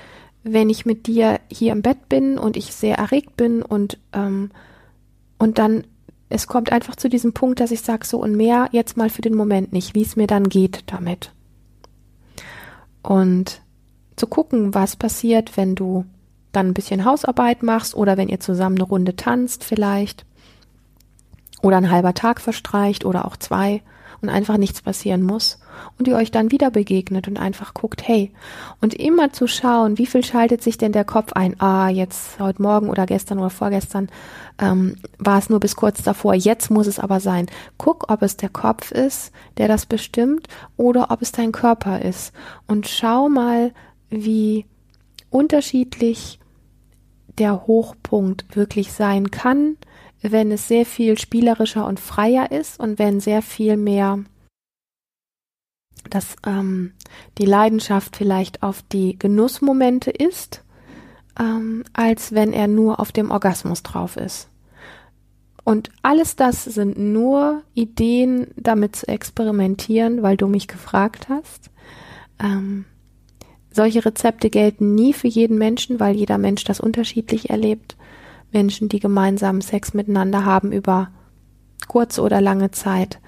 wenn 0.43 0.69
ich 0.69 0.85
mit 0.85 1.07
dir 1.07 1.39
hier 1.51 1.71
im 1.71 1.81
Bett 1.81 2.09
bin 2.09 2.37
und 2.37 2.57
ich 2.57 2.73
sehr 2.73 2.97
erregt 2.97 3.37
bin 3.37 3.61
und 3.61 3.97
ähm, 4.13 4.51
und 5.37 5.59
dann 5.59 5.83
es 6.29 6.47
kommt 6.47 6.71
einfach 6.71 6.95
zu 6.95 7.09
diesem 7.09 7.33
Punkt, 7.33 7.59
dass 7.59 7.71
ich 7.71 7.81
sage 7.81 8.05
so 8.05 8.21
und 8.21 8.35
mehr 8.35 8.67
jetzt 8.71 8.97
mal 8.97 9.09
für 9.09 9.21
den 9.21 9.35
Moment 9.35 9.71
nicht, 9.71 9.95
wie 9.95 10.01
es 10.01 10.15
mir 10.15 10.27
dann 10.27 10.49
geht 10.49 10.83
damit. 10.87 11.31
Und 13.01 13.61
zu 14.17 14.27
gucken, 14.27 14.73
was 14.73 14.97
passiert, 14.97 15.55
wenn 15.55 15.75
du 15.75 16.05
dann 16.51 16.67
ein 16.67 16.73
bisschen 16.73 17.05
Hausarbeit 17.05 17.63
machst 17.63 17.95
oder 17.95 18.17
wenn 18.17 18.29
ihr 18.29 18.39
zusammen 18.39 18.77
eine 18.77 18.87
Runde 18.87 19.15
tanzt 19.15 19.63
vielleicht 19.63 20.25
oder 21.67 21.77
ein 21.77 21.91
halber 21.91 22.13
Tag 22.13 22.39
verstreicht 22.39 23.03
oder 23.05 23.25
auch 23.25 23.35
zwei 23.35 23.81
und 24.21 24.29
einfach 24.29 24.57
nichts 24.57 24.81
passieren 24.81 25.21
muss 25.21 25.59
und 25.99 26.07
ihr 26.07 26.15
euch 26.15 26.31
dann 26.31 26.51
wieder 26.51 26.71
begegnet 26.71 27.27
und 27.27 27.37
einfach 27.37 27.73
guckt, 27.73 28.07
hey, 28.07 28.31
und 28.81 28.93
immer 28.93 29.31
zu 29.31 29.47
schauen, 29.47 29.97
wie 29.97 30.05
viel 30.05 30.23
schaltet 30.23 30.63
sich 30.63 30.77
denn 30.77 30.91
der 30.91 31.05
Kopf 31.05 31.33
ein? 31.33 31.59
Ah, 31.59 31.89
jetzt 31.89 32.39
heute 32.39 32.61
Morgen 32.61 32.89
oder 32.89 33.05
gestern 33.05 33.37
oder 33.37 33.49
vorgestern 33.49 34.09
ähm, 34.59 34.95
war 35.19 35.37
es 35.37 35.49
nur 35.49 35.59
bis 35.59 35.75
kurz 35.75 36.01
davor, 36.01 36.33
jetzt 36.33 36.71
muss 36.71 36.87
es 36.87 36.99
aber 36.99 37.19
sein. 37.19 37.47
Guck, 37.77 38.11
ob 38.11 38.21
es 38.21 38.37
der 38.37 38.49
Kopf 38.49 38.91
ist, 38.91 39.31
der 39.57 39.67
das 39.67 39.85
bestimmt, 39.85 40.47
oder 40.77 41.11
ob 41.11 41.21
es 41.21 41.31
dein 41.31 41.51
Körper 41.51 42.01
ist. 42.01 42.33
Und 42.65 42.87
schau 42.87 43.29
mal, 43.29 43.71
wie 44.09 44.65
unterschiedlich 45.29 46.39
der 47.37 47.67
Hochpunkt 47.67 48.55
wirklich 48.55 48.93
sein 48.93 49.29
kann, 49.29 49.77
wenn 50.21 50.51
es 50.51 50.67
sehr 50.67 50.85
viel 50.85 51.17
spielerischer 51.17 51.85
und 51.85 51.99
freier 51.99 52.51
ist 52.51 52.79
und 52.79 52.99
wenn 52.99 53.19
sehr 53.19 53.41
viel 53.41 53.77
mehr 53.77 54.19
dass 56.09 56.35
ähm, 56.45 56.93
die 57.37 57.45
Leidenschaft 57.45 58.15
vielleicht 58.15 58.63
auf 58.63 58.81
die 58.81 59.17
Genussmomente 59.17 60.11
ist, 60.11 60.63
ähm, 61.39 61.83
als 61.93 62.31
wenn 62.33 62.53
er 62.53 62.67
nur 62.67 62.99
auf 62.99 63.11
dem 63.11 63.31
Orgasmus 63.31 63.83
drauf 63.83 64.17
ist. 64.17 64.49
Und 65.63 65.89
alles 66.01 66.35
das 66.37 66.63
sind 66.63 66.97
nur 66.97 67.61
Ideen, 67.73 68.47
damit 68.55 68.95
zu 68.95 69.07
experimentieren, 69.07 70.23
weil 70.23 70.37
du 70.37 70.47
mich 70.47 70.67
gefragt 70.67 71.27
hast. 71.27 71.71
Ähm, 72.39 72.85
solche 73.69 74.05
Rezepte 74.05 74.49
gelten 74.49 74.95
nie 74.95 75.11
für 75.11 75.27
jeden 75.27 75.57
Menschen, 75.57 75.99
weil 75.99 76.15
jeder 76.15 76.37
Mensch 76.37 76.63
das 76.63 76.79
unterschiedlich 76.79 77.49
erlebt. 77.49 77.96
Menschen, 78.57 78.89
die 78.89 78.99
gemeinsam 78.99 79.61
Sex 79.61 79.93
miteinander 79.93 80.43
haben 80.43 80.71
über 80.71 81.09
kurze 81.87 82.23
oder 82.23 82.41
lange 82.41 82.71
Zeit, 82.71 83.19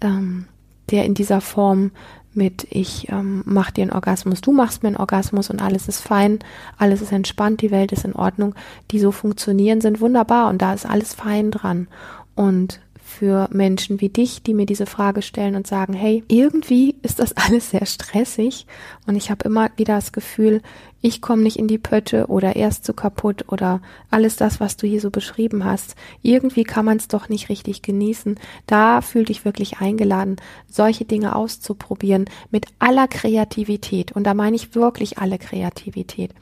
ähm, 0.00 0.46
der 0.90 1.04
in 1.04 1.14
dieser 1.14 1.40
Form 1.40 1.92
mit 2.34 2.66
ich 2.68 3.08
ähm, 3.10 3.44
mach 3.46 3.70
dir 3.70 3.82
einen 3.82 3.92
Orgasmus, 3.92 4.40
du 4.40 4.50
machst 4.50 4.82
mir 4.82 4.88
einen 4.88 4.96
Orgasmus 4.96 5.50
und 5.50 5.62
alles 5.62 5.86
ist 5.86 6.00
fein, 6.00 6.40
alles 6.78 7.00
ist 7.00 7.12
entspannt, 7.12 7.60
die 7.60 7.70
Welt 7.70 7.92
ist 7.92 8.04
in 8.04 8.16
Ordnung, 8.16 8.56
die 8.90 8.98
so 8.98 9.12
funktionieren, 9.12 9.80
sind 9.80 10.00
wunderbar 10.00 10.48
und 10.48 10.60
da 10.60 10.74
ist 10.74 10.84
alles 10.84 11.14
fein 11.14 11.52
dran. 11.52 11.86
Und 12.34 12.80
für 13.18 13.48
Menschen 13.52 14.00
wie 14.00 14.08
dich, 14.08 14.42
die 14.42 14.54
mir 14.54 14.66
diese 14.66 14.86
Frage 14.86 15.22
stellen 15.22 15.54
und 15.54 15.66
sagen, 15.66 15.92
hey, 15.92 16.24
irgendwie 16.28 16.96
ist 17.02 17.18
das 17.18 17.36
alles 17.36 17.70
sehr 17.70 17.86
stressig 17.86 18.66
und 19.06 19.16
ich 19.16 19.30
habe 19.30 19.44
immer 19.44 19.70
wieder 19.76 19.96
das 19.96 20.12
Gefühl, 20.12 20.62
ich 21.02 21.20
komme 21.20 21.42
nicht 21.42 21.58
in 21.58 21.66
die 21.66 21.78
Pötte 21.78 22.28
oder 22.28 22.56
erst 22.56 22.84
zu 22.84 22.94
kaputt 22.94 23.44
oder 23.48 23.82
alles 24.10 24.36
das, 24.36 24.60
was 24.60 24.76
du 24.76 24.86
hier 24.86 25.00
so 25.00 25.10
beschrieben 25.10 25.64
hast. 25.64 25.96
Irgendwie 26.22 26.62
kann 26.62 26.84
man 26.84 26.96
es 26.96 27.08
doch 27.08 27.28
nicht 27.28 27.48
richtig 27.48 27.82
genießen. 27.82 28.38
Da 28.66 29.00
fühl 29.00 29.24
dich 29.24 29.44
wirklich 29.44 29.78
eingeladen, 29.78 30.36
solche 30.68 31.04
Dinge 31.04 31.34
auszuprobieren 31.34 32.26
mit 32.52 32.66
aller 32.78 33.08
Kreativität. 33.08 34.12
Und 34.12 34.24
da 34.24 34.34
meine 34.34 34.54
ich 34.54 34.76
wirklich 34.76 35.18
alle 35.18 35.38
Kreativität. 35.38 36.32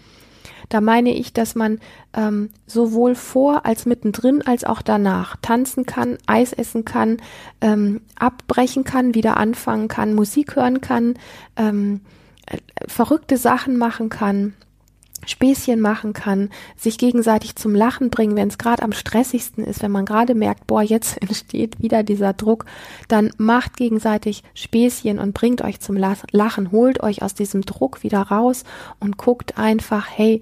Da 0.71 0.81
meine 0.81 1.13
ich, 1.13 1.33
dass 1.33 1.55
man 1.57 1.81
ähm, 2.15 2.51
sowohl 2.67 3.17
vor 3.17 3.67
als 3.67 3.87
mittendrin 3.87 4.41
als 4.41 4.65
auch 4.65 4.83
danach 4.83 5.37
tanzen 5.43 5.85
kann, 5.85 6.17
Eis 6.27 6.53
essen 6.53 6.85
kann, 6.85 7.19
ähm, 7.61 8.01
abbrechen 8.17 8.85
kann, 8.85 9.15
wieder 9.15 9.37
anfangen 9.37 9.89
kann, 9.89 10.15
Musik 10.15 10.55
hören 10.57 10.81
kann, 10.81 11.19
ähm, 11.57 12.01
äh, 12.47 12.57
verrückte 12.87 13.37
Sachen 13.37 13.77
machen 13.77 14.11
kann. 14.11 14.55
Späßchen 15.27 15.81
machen 15.81 16.13
kann, 16.13 16.51
sich 16.77 16.99
gegenseitig 16.99 17.57
zum 17.57 17.75
Lachen 17.75 18.11
bringen, 18.11 18.37
wenn 18.37 18.49
es 18.49 18.59
gerade 18.59 18.83
am 18.83 18.93
stressigsten 18.93 19.65
ist, 19.65 19.83
wenn 19.83 19.91
man 19.91 20.07
gerade 20.07 20.35
merkt, 20.35 20.67
boah, 20.67 20.83
jetzt 20.83 21.21
entsteht 21.23 21.81
wieder 21.81 22.03
dieser 22.03 22.33
Druck, 22.33 22.65
dann 23.09 23.31
macht 23.37 23.77
gegenseitig 23.77 24.43
Späßchen 24.55 25.19
und 25.19 25.35
bringt 25.35 25.63
euch 25.63 25.81
zum 25.81 25.97
Lachen, 25.97 26.73
holt 26.73 27.03
euch 27.03 27.23
aus 27.23 27.35
diesem 27.35 27.63
Druck 27.63 28.03
wieder 28.03 28.23
raus 28.23 28.65
und 28.99 29.17
guckt 29.17 29.59
einfach, 29.59 30.07
hey, 30.11 30.41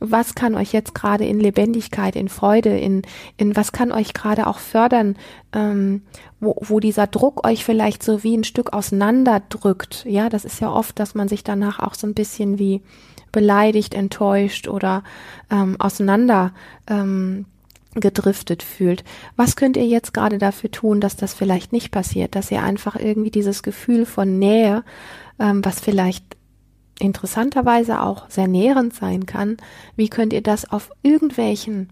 was 0.00 0.34
kann 0.34 0.54
euch 0.54 0.72
jetzt 0.72 0.94
gerade 0.94 1.24
in 1.24 1.40
Lebendigkeit, 1.40 2.14
in 2.14 2.28
Freude, 2.28 2.76
in, 2.78 3.02
in 3.36 3.56
was 3.56 3.72
kann 3.72 3.92
euch 3.92 4.14
gerade 4.14 4.46
auch 4.46 4.58
fördern, 4.58 5.16
ähm, 5.52 6.02
wo, 6.40 6.56
wo 6.60 6.80
dieser 6.80 7.06
Druck 7.06 7.46
euch 7.46 7.64
vielleicht 7.64 8.02
so 8.02 8.22
wie 8.22 8.36
ein 8.36 8.44
Stück 8.44 8.72
auseinanderdrückt. 8.72 10.04
Ja, 10.08 10.28
das 10.28 10.44
ist 10.44 10.60
ja 10.60 10.70
oft, 10.70 10.98
dass 11.00 11.14
man 11.14 11.28
sich 11.28 11.42
danach 11.42 11.80
auch 11.80 11.94
so 11.94 12.06
ein 12.06 12.14
bisschen 12.14 12.58
wie 12.58 12.82
beleidigt, 13.32 13.94
enttäuscht 13.94 14.68
oder 14.68 15.02
ähm, 15.50 15.76
auseinander 15.78 16.52
ähm, 16.88 17.46
gedriftet 17.94 18.62
fühlt. 18.62 19.04
Was 19.36 19.56
könnt 19.56 19.76
ihr 19.76 19.86
jetzt 19.86 20.14
gerade 20.14 20.38
dafür 20.38 20.70
tun, 20.70 21.00
dass 21.00 21.16
das 21.16 21.34
vielleicht 21.34 21.72
nicht 21.72 21.90
passiert, 21.90 22.34
dass 22.34 22.50
ihr 22.50 22.62
einfach 22.62 22.96
irgendwie 22.96 23.30
dieses 23.30 23.62
Gefühl 23.62 24.06
von 24.06 24.38
Nähe, 24.38 24.84
ähm, 25.38 25.64
was 25.64 25.80
vielleicht 25.80 26.24
interessanterweise 27.00 28.02
auch 28.02 28.28
sehr 28.28 28.48
nährend 28.48 28.94
sein 28.94 29.26
kann, 29.26 29.56
wie 29.96 30.08
könnt 30.08 30.32
ihr 30.32 30.42
das 30.42 30.70
auf 30.70 30.90
irgendwelchen 31.02 31.90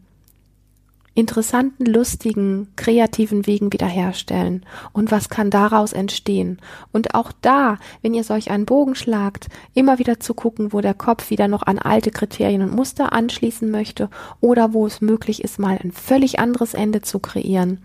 interessanten, 1.16 1.84
lustigen, 1.86 2.68
kreativen 2.76 3.46
Wegen 3.46 3.72
wiederherstellen? 3.72 4.64
Und 4.92 5.10
was 5.10 5.28
kann 5.28 5.50
daraus 5.50 5.92
entstehen? 5.92 6.60
Und 6.92 7.14
auch 7.14 7.32
da, 7.40 7.78
wenn 8.02 8.14
ihr 8.14 8.22
solch 8.22 8.50
einen 8.50 8.66
Bogen 8.66 8.94
schlagt, 8.94 9.48
immer 9.74 9.98
wieder 9.98 10.20
zu 10.20 10.34
gucken, 10.34 10.72
wo 10.72 10.80
der 10.80 10.94
Kopf 10.94 11.30
wieder 11.30 11.48
noch 11.48 11.64
an 11.64 11.78
alte 11.78 12.10
Kriterien 12.10 12.62
und 12.62 12.76
Muster 12.76 13.12
anschließen 13.12 13.70
möchte 13.70 14.10
oder 14.40 14.72
wo 14.72 14.86
es 14.86 15.00
möglich 15.00 15.42
ist, 15.42 15.58
mal 15.58 15.78
ein 15.82 15.90
völlig 15.90 16.38
anderes 16.38 16.74
Ende 16.74 17.02
zu 17.02 17.18
kreieren 17.18 17.80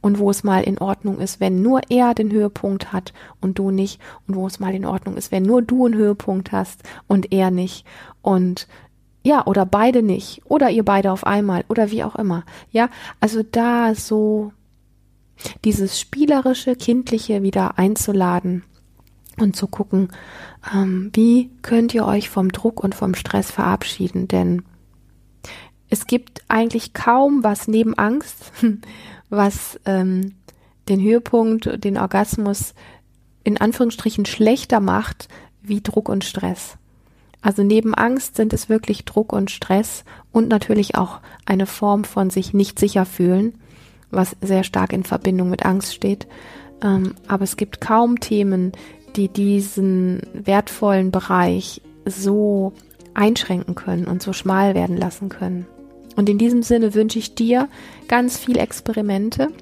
und 0.00 0.18
wo 0.18 0.30
es 0.30 0.44
mal 0.44 0.62
in 0.62 0.78
Ordnung 0.78 1.18
ist, 1.18 1.40
wenn 1.40 1.62
nur 1.62 1.80
er 1.88 2.14
den 2.14 2.30
Höhepunkt 2.30 2.92
hat 2.92 3.12
und 3.40 3.58
du 3.58 3.70
nicht 3.70 4.00
und 4.26 4.36
wo 4.36 4.46
es 4.46 4.60
mal 4.60 4.74
in 4.74 4.84
Ordnung 4.84 5.16
ist, 5.16 5.32
wenn 5.32 5.44
nur 5.44 5.62
du 5.62 5.86
einen 5.86 5.94
Höhepunkt 5.94 6.52
hast 6.52 6.82
und 7.06 7.32
er 7.32 7.50
nicht 7.50 7.86
und 8.22 8.66
ja, 9.26 9.44
oder 9.44 9.66
beide 9.66 10.04
nicht. 10.04 10.40
Oder 10.44 10.70
ihr 10.70 10.84
beide 10.84 11.10
auf 11.10 11.26
einmal. 11.26 11.64
Oder 11.66 11.90
wie 11.90 12.04
auch 12.04 12.14
immer. 12.14 12.44
Ja, 12.70 12.88
also 13.18 13.42
da 13.42 13.92
so 13.96 14.52
dieses 15.64 15.98
spielerische, 15.98 16.76
kindliche 16.76 17.42
wieder 17.42 17.76
einzuladen 17.76 18.62
und 19.36 19.56
zu 19.56 19.66
gucken, 19.66 20.10
ähm, 20.72 21.10
wie 21.12 21.50
könnt 21.62 21.92
ihr 21.92 22.06
euch 22.06 22.30
vom 22.30 22.52
Druck 22.52 22.84
und 22.84 22.94
vom 22.94 23.16
Stress 23.16 23.50
verabschieden. 23.50 24.28
Denn 24.28 24.62
es 25.90 26.06
gibt 26.06 26.42
eigentlich 26.46 26.92
kaum 26.94 27.42
was 27.42 27.66
neben 27.66 27.98
Angst, 27.98 28.52
was 29.28 29.80
ähm, 29.86 30.36
den 30.88 31.02
Höhepunkt, 31.02 31.82
den 31.82 31.98
Orgasmus 31.98 32.74
in 33.42 33.58
Anführungsstrichen 33.58 34.24
schlechter 34.24 34.78
macht 34.78 35.26
wie 35.62 35.80
Druck 35.80 36.08
und 36.08 36.24
Stress. 36.24 36.78
Also 37.46 37.62
neben 37.62 37.94
Angst 37.94 38.34
sind 38.34 38.52
es 38.52 38.68
wirklich 38.68 39.04
Druck 39.04 39.32
und 39.32 39.52
Stress 39.52 40.02
und 40.32 40.48
natürlich 40.48 40.96
auch 40.96 41.20
eine 41.44 41.66
Form 41.66 42.02
von 42.02 42.28
sich 42.28 42.54
nicht 42.54 42.76
sicher 42.76 43.06
fühlen, 43.06 43.54
was 44.10 44.34
sehr 44.40 44.64
stark 44.64 44.92
in 44.92 45.04
Verbindung 45.04 45.48
mit 45.48 45.64
Angst 45.64 45.94
steht. 45.94 46.26
Ähm, 46.82 47.14
aber 47.28 47.44
es 47.44 47.56
gibt 47.56 47.80
kaum 47.80 48.18
Themen, 48.18 48.72
die 49.14 49.28
diesen 49.28 50.22
wertvollen 50.32 51.12
Bereich 51.12 51.82
so 52.04 52.72
einschränken 53.14 53.76
können 53.76 54.08
und 54.08 54.22
so 54.22 54.32
schmal 54.32 54.74
werden 54.74 54.96
lassen 54.96 55.28
können. 55.28 55.66
Und 56.16 56.28
in 56.28 56.38
diesem 56.38 56.64
Sinne 56.64 56.94
wünsche 56.94 57.20
ich 57.20 57.36
dir 57.36 57.68
ganz 58.08 58.38
viel 58.38 58.58
Experimente, 58.58 59.52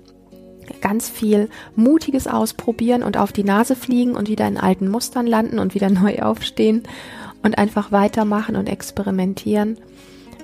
ganz 0.80 1.10
viel 1.10 1.50
mutiges 1.76 2.28
Ausprobieren 2.28 3.02
und 3.02 3.18
auf 3.18 3.30
die 3.30 3.44
Nase 3.44 3.76
fliegen 3.76 4.16
und 4.16 4.30
wieder 4.30 4.48
in 4.48 4.56
alten 4.56 4.88
Mustern 4.88 5.26
landen 5.26 5.58
und 5.58 5.74
wieder 5.74 5.90
neu 5.90 6.20
aufstehen 6.20 6.84
und 7.44 7.58
einfach 7.58 7.92
weitermachen 7.92 8.56
und 8.56 8.68
experimentieren 8.68 9.78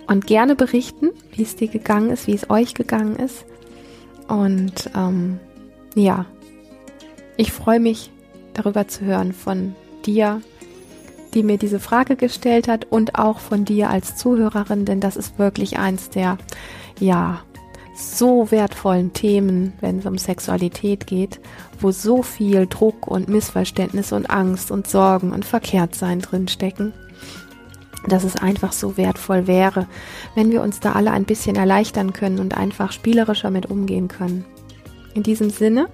und 0.07 0.27
gerne 0.27 0.55
berichten, 0.55 1.11
wie 1.33 1.43
es 1.43 1.57
dir 1.57 1.69
gegangen 1.69 2.11
ist, 2.11 2.29
wie 2.29 2.35
es 2.35 2.51
euch 2.51 2.75
gegangen 2.75 3.17
ist. 3.17 3.47
Und 4.29 4.91
ähm, 4.95 5.41
ja, 5.97 6.27
ich 7.37 7.53
freue 7.53 7.81
mich 7.81 8.13
darüber 8.55 8.87
zu 8.87 9.05
hören 9.05 9.33
von 9.33 9.75
dir, 10.05 10.43
die 11.33 11.43
mir 11.43 11.59
diese 11.59 11.81
Frage 11.81 12.17
gestellt 12.17 12.69
hat 12.69 12.87
und 12.91 13.19
auch 13.19 13.39
von 13.39 13.65
dir 13.65 13.89
als 13.89 14.17
Zuhörerin, 14.17 14.85
denn 14.85 15.01
das 15.01 15.17
ist 15.17 15.39
wirklich 15.39 15.79
eins 15.79 16.11
der, 16.11 16.39
ja, 16.99 17.41
so 18.01 18.51
wertvollen 18.51 19.13
Themen, 19.13 19.73
wenn 19.81 19.99
es 19.99 20.07
um 20.07 20.19
Sexualität 20.19 21.07
geht, 21.07 21.41
wo 21.81 21.91
so 21.91 22.23
viel 22.23 22.67
Druck 22.67 23.07
und 23.07 23.29
Missverständnis 23.29 24.13
und 24.13 24.31
Angst 24.31 24.71
und 24.71 24.89
Sorgen 24.89 25.33
und 25.33 25.45
Verkehrtsein 25.45 26.21
drinstecken, 26.21 26.93
dass 28.09 28.25
es 28.25 28.37
einfach 28.37 28.73
so 28.73 28.97
wertvoll 28.97 29.47
wäre, 29.47 29.87
wenn 30.35 30.51
wir 30.51 30.63
uns 30.63 30.81
da 30.81 30.93
alle 30.93 31.11
ein 31.11 31.25
bisschen 31.25 31.57
erleichtern 31.57 32.13
können 32.13 32.39
und 32.39 32.57
einfach 32.57 32.93
spielerischer 32.93 33.51
mit 33.51 33.67
umgehen 33.67 34.09
können. 34.09 34.45
In 35.15 35.23
diesem 35.23 35.51
Sinne 35.51 35.89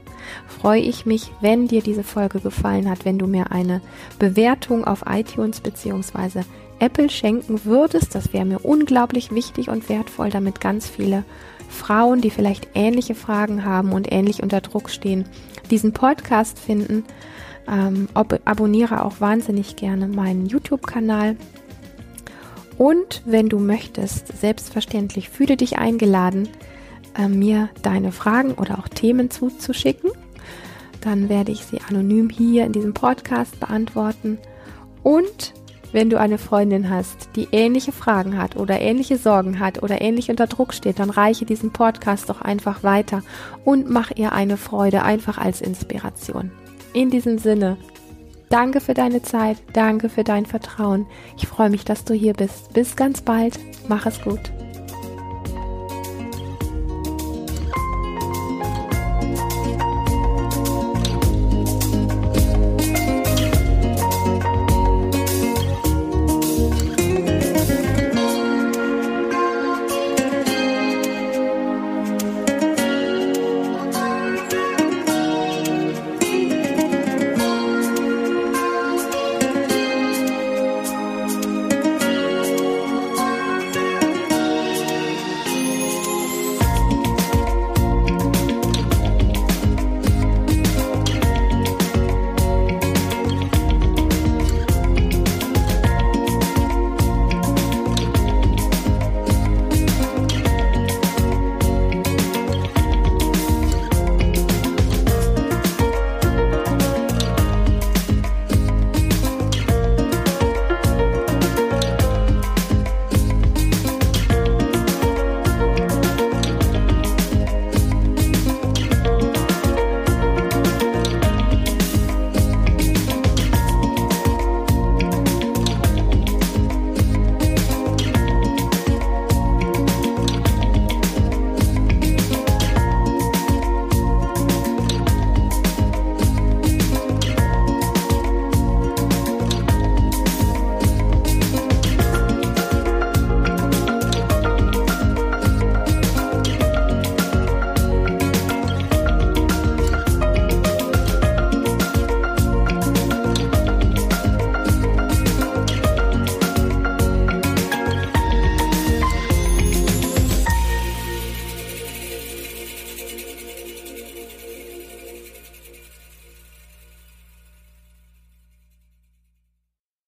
freue 0.47 0.83
ich 0.83 1.07
mich, 1.07 1.33
wenn 1.41 1.69
dir 1.69 1.83
diese 1.83 2.05
Folge 2.05 2.41
gefallen 2.41 2.89
hat, 2.89 3.05
wenn 3.05 3.19
du 3.19 3.27
mir 3.27 3.51
eine 3.51 3.81
Bewertung 4.19 4.85
auf 4.85 5.05
iTunes 5.09 5.61
bzw. 5.61 6.43
Apple 6.79 7.09
schenken 7.09 7.65
würdest. 7.65 8.15
Das 8.15 8.33
wäre 8.33 8.45
mir 8.45 8.65
unglaublich 8.65 9.33
wichtig 9.33 9.71
und 9.71 9.89
wertvoll, 9.89 10.31
damit 10.31 10.61
ganz 10.61 10.87
viele 10.87 11.25
Frauen, 11.69 12.21
die 12.21 12.31
vielleicht 12.31 12.69
ähnliche 12.75 13.15
Fragen 13.15 13.65
haben 13.65 13.93
und 13.93 14.13
ähnlich 14.13 14.43
unter 14.43 14.61
Druck 14.61 14.91
stehen, 14.91 15.25
diesen 15.71 15.93
Podcast 15.93 16.59
finden. 16.59 17.05
Ähm, 17.69 18.09
ob, 18.15 18.41
abonniere 18.45 19.05
auch 19.05 19.21
wahnsinnig 19.21 19.77
gerne 19.77 20.07
meinen 20.07 20.47
YouTube-Kanal. 20.47 21.37
Und 22.79 23.23
wenn 23.25 23.49
du 23.49 23.59
möchtest, 23.59 24.39
selbstverständlich 24.39 25.31
fühle 25.31 25.57
dich 25.57 25.79
eingeladen, 25.79 26.49
äh, 27.19 27.29
mir 27.29 27.71
deine 27.83 28.13
Fragen 28.13 28.53
oder 28.53 28.79
auch 28.79 28.89
Themen 28.89 29.31
zuzuschicken. 29.31 30.11
Dann 31.01 31.29
werde 31.29 31.53
ich 31.53 31.65
sie 31.65 31.81
anonym 31.89 32.29
hier 32.29 32.65
in 32.65 32.73
diesem 32.73 32.95
Podcast 32.95 33.59
beantworten. 33.61 34.39
Und 35.03 35.55
wenn 35.93 36.11
du 36.11 36.19
eine 36.19 36.39
Freundin 36.39 36.91
hast, 36.91 37.31
die 37.37 37.49
ähnliche 37.53 37.93
Fragen 37.93 38.39
hat 38.39 38.57
oder 38.57 38.81
ähnliche 38.81 39.17
Sorgen 39.17 39.61
hat 39.61 39.83
oder 39.83 40.01
ähnlich 40.01 40.31
unter 40.31 40.47
Druck 40.47 40.75
steht, 40.75 40.99
dann 40.99 41.11
reiche 41.11 41.45
diesen 41.45 41.73
Podcast 41.73 42.29
doch 42.29 42.43
einfach 42.43 42.83
weiter 42.83 43.23
und 43.65 43.89
mach 43.89 44.11
ihr 44.15 44.33
eine 44.33 44.57
Freude 44.57 45.03
einfach 45.03 45.39
als 45.39 45.61
Inspiration. 45.61 46.51
In 46.93 47.11
diesem 47.11 47.39
Sinne, 47.39 47.77
danke 48.49 48.81
für 48.81 48.95
deine 48.95 49.23
Zeit, 49.23 49.59
danke 49.73 50.09
für 50.09 50.25
dein 50.25 50.47
Vertrauen. 50.47 51.07
Ich 51.37 51.47
freue 51.47 51.71
mich, 51.71 51.85
dass 51.85 52.05
du 52.05 52.15
hier 52.15 52.33
bist. 52.33 52.73
Bis 52.73 52.97
ganz 52.97 53.21
bald. 53.21 53.59
Mach 53.89 54.07
es 54.07 54.21
gut. 54.23 54.53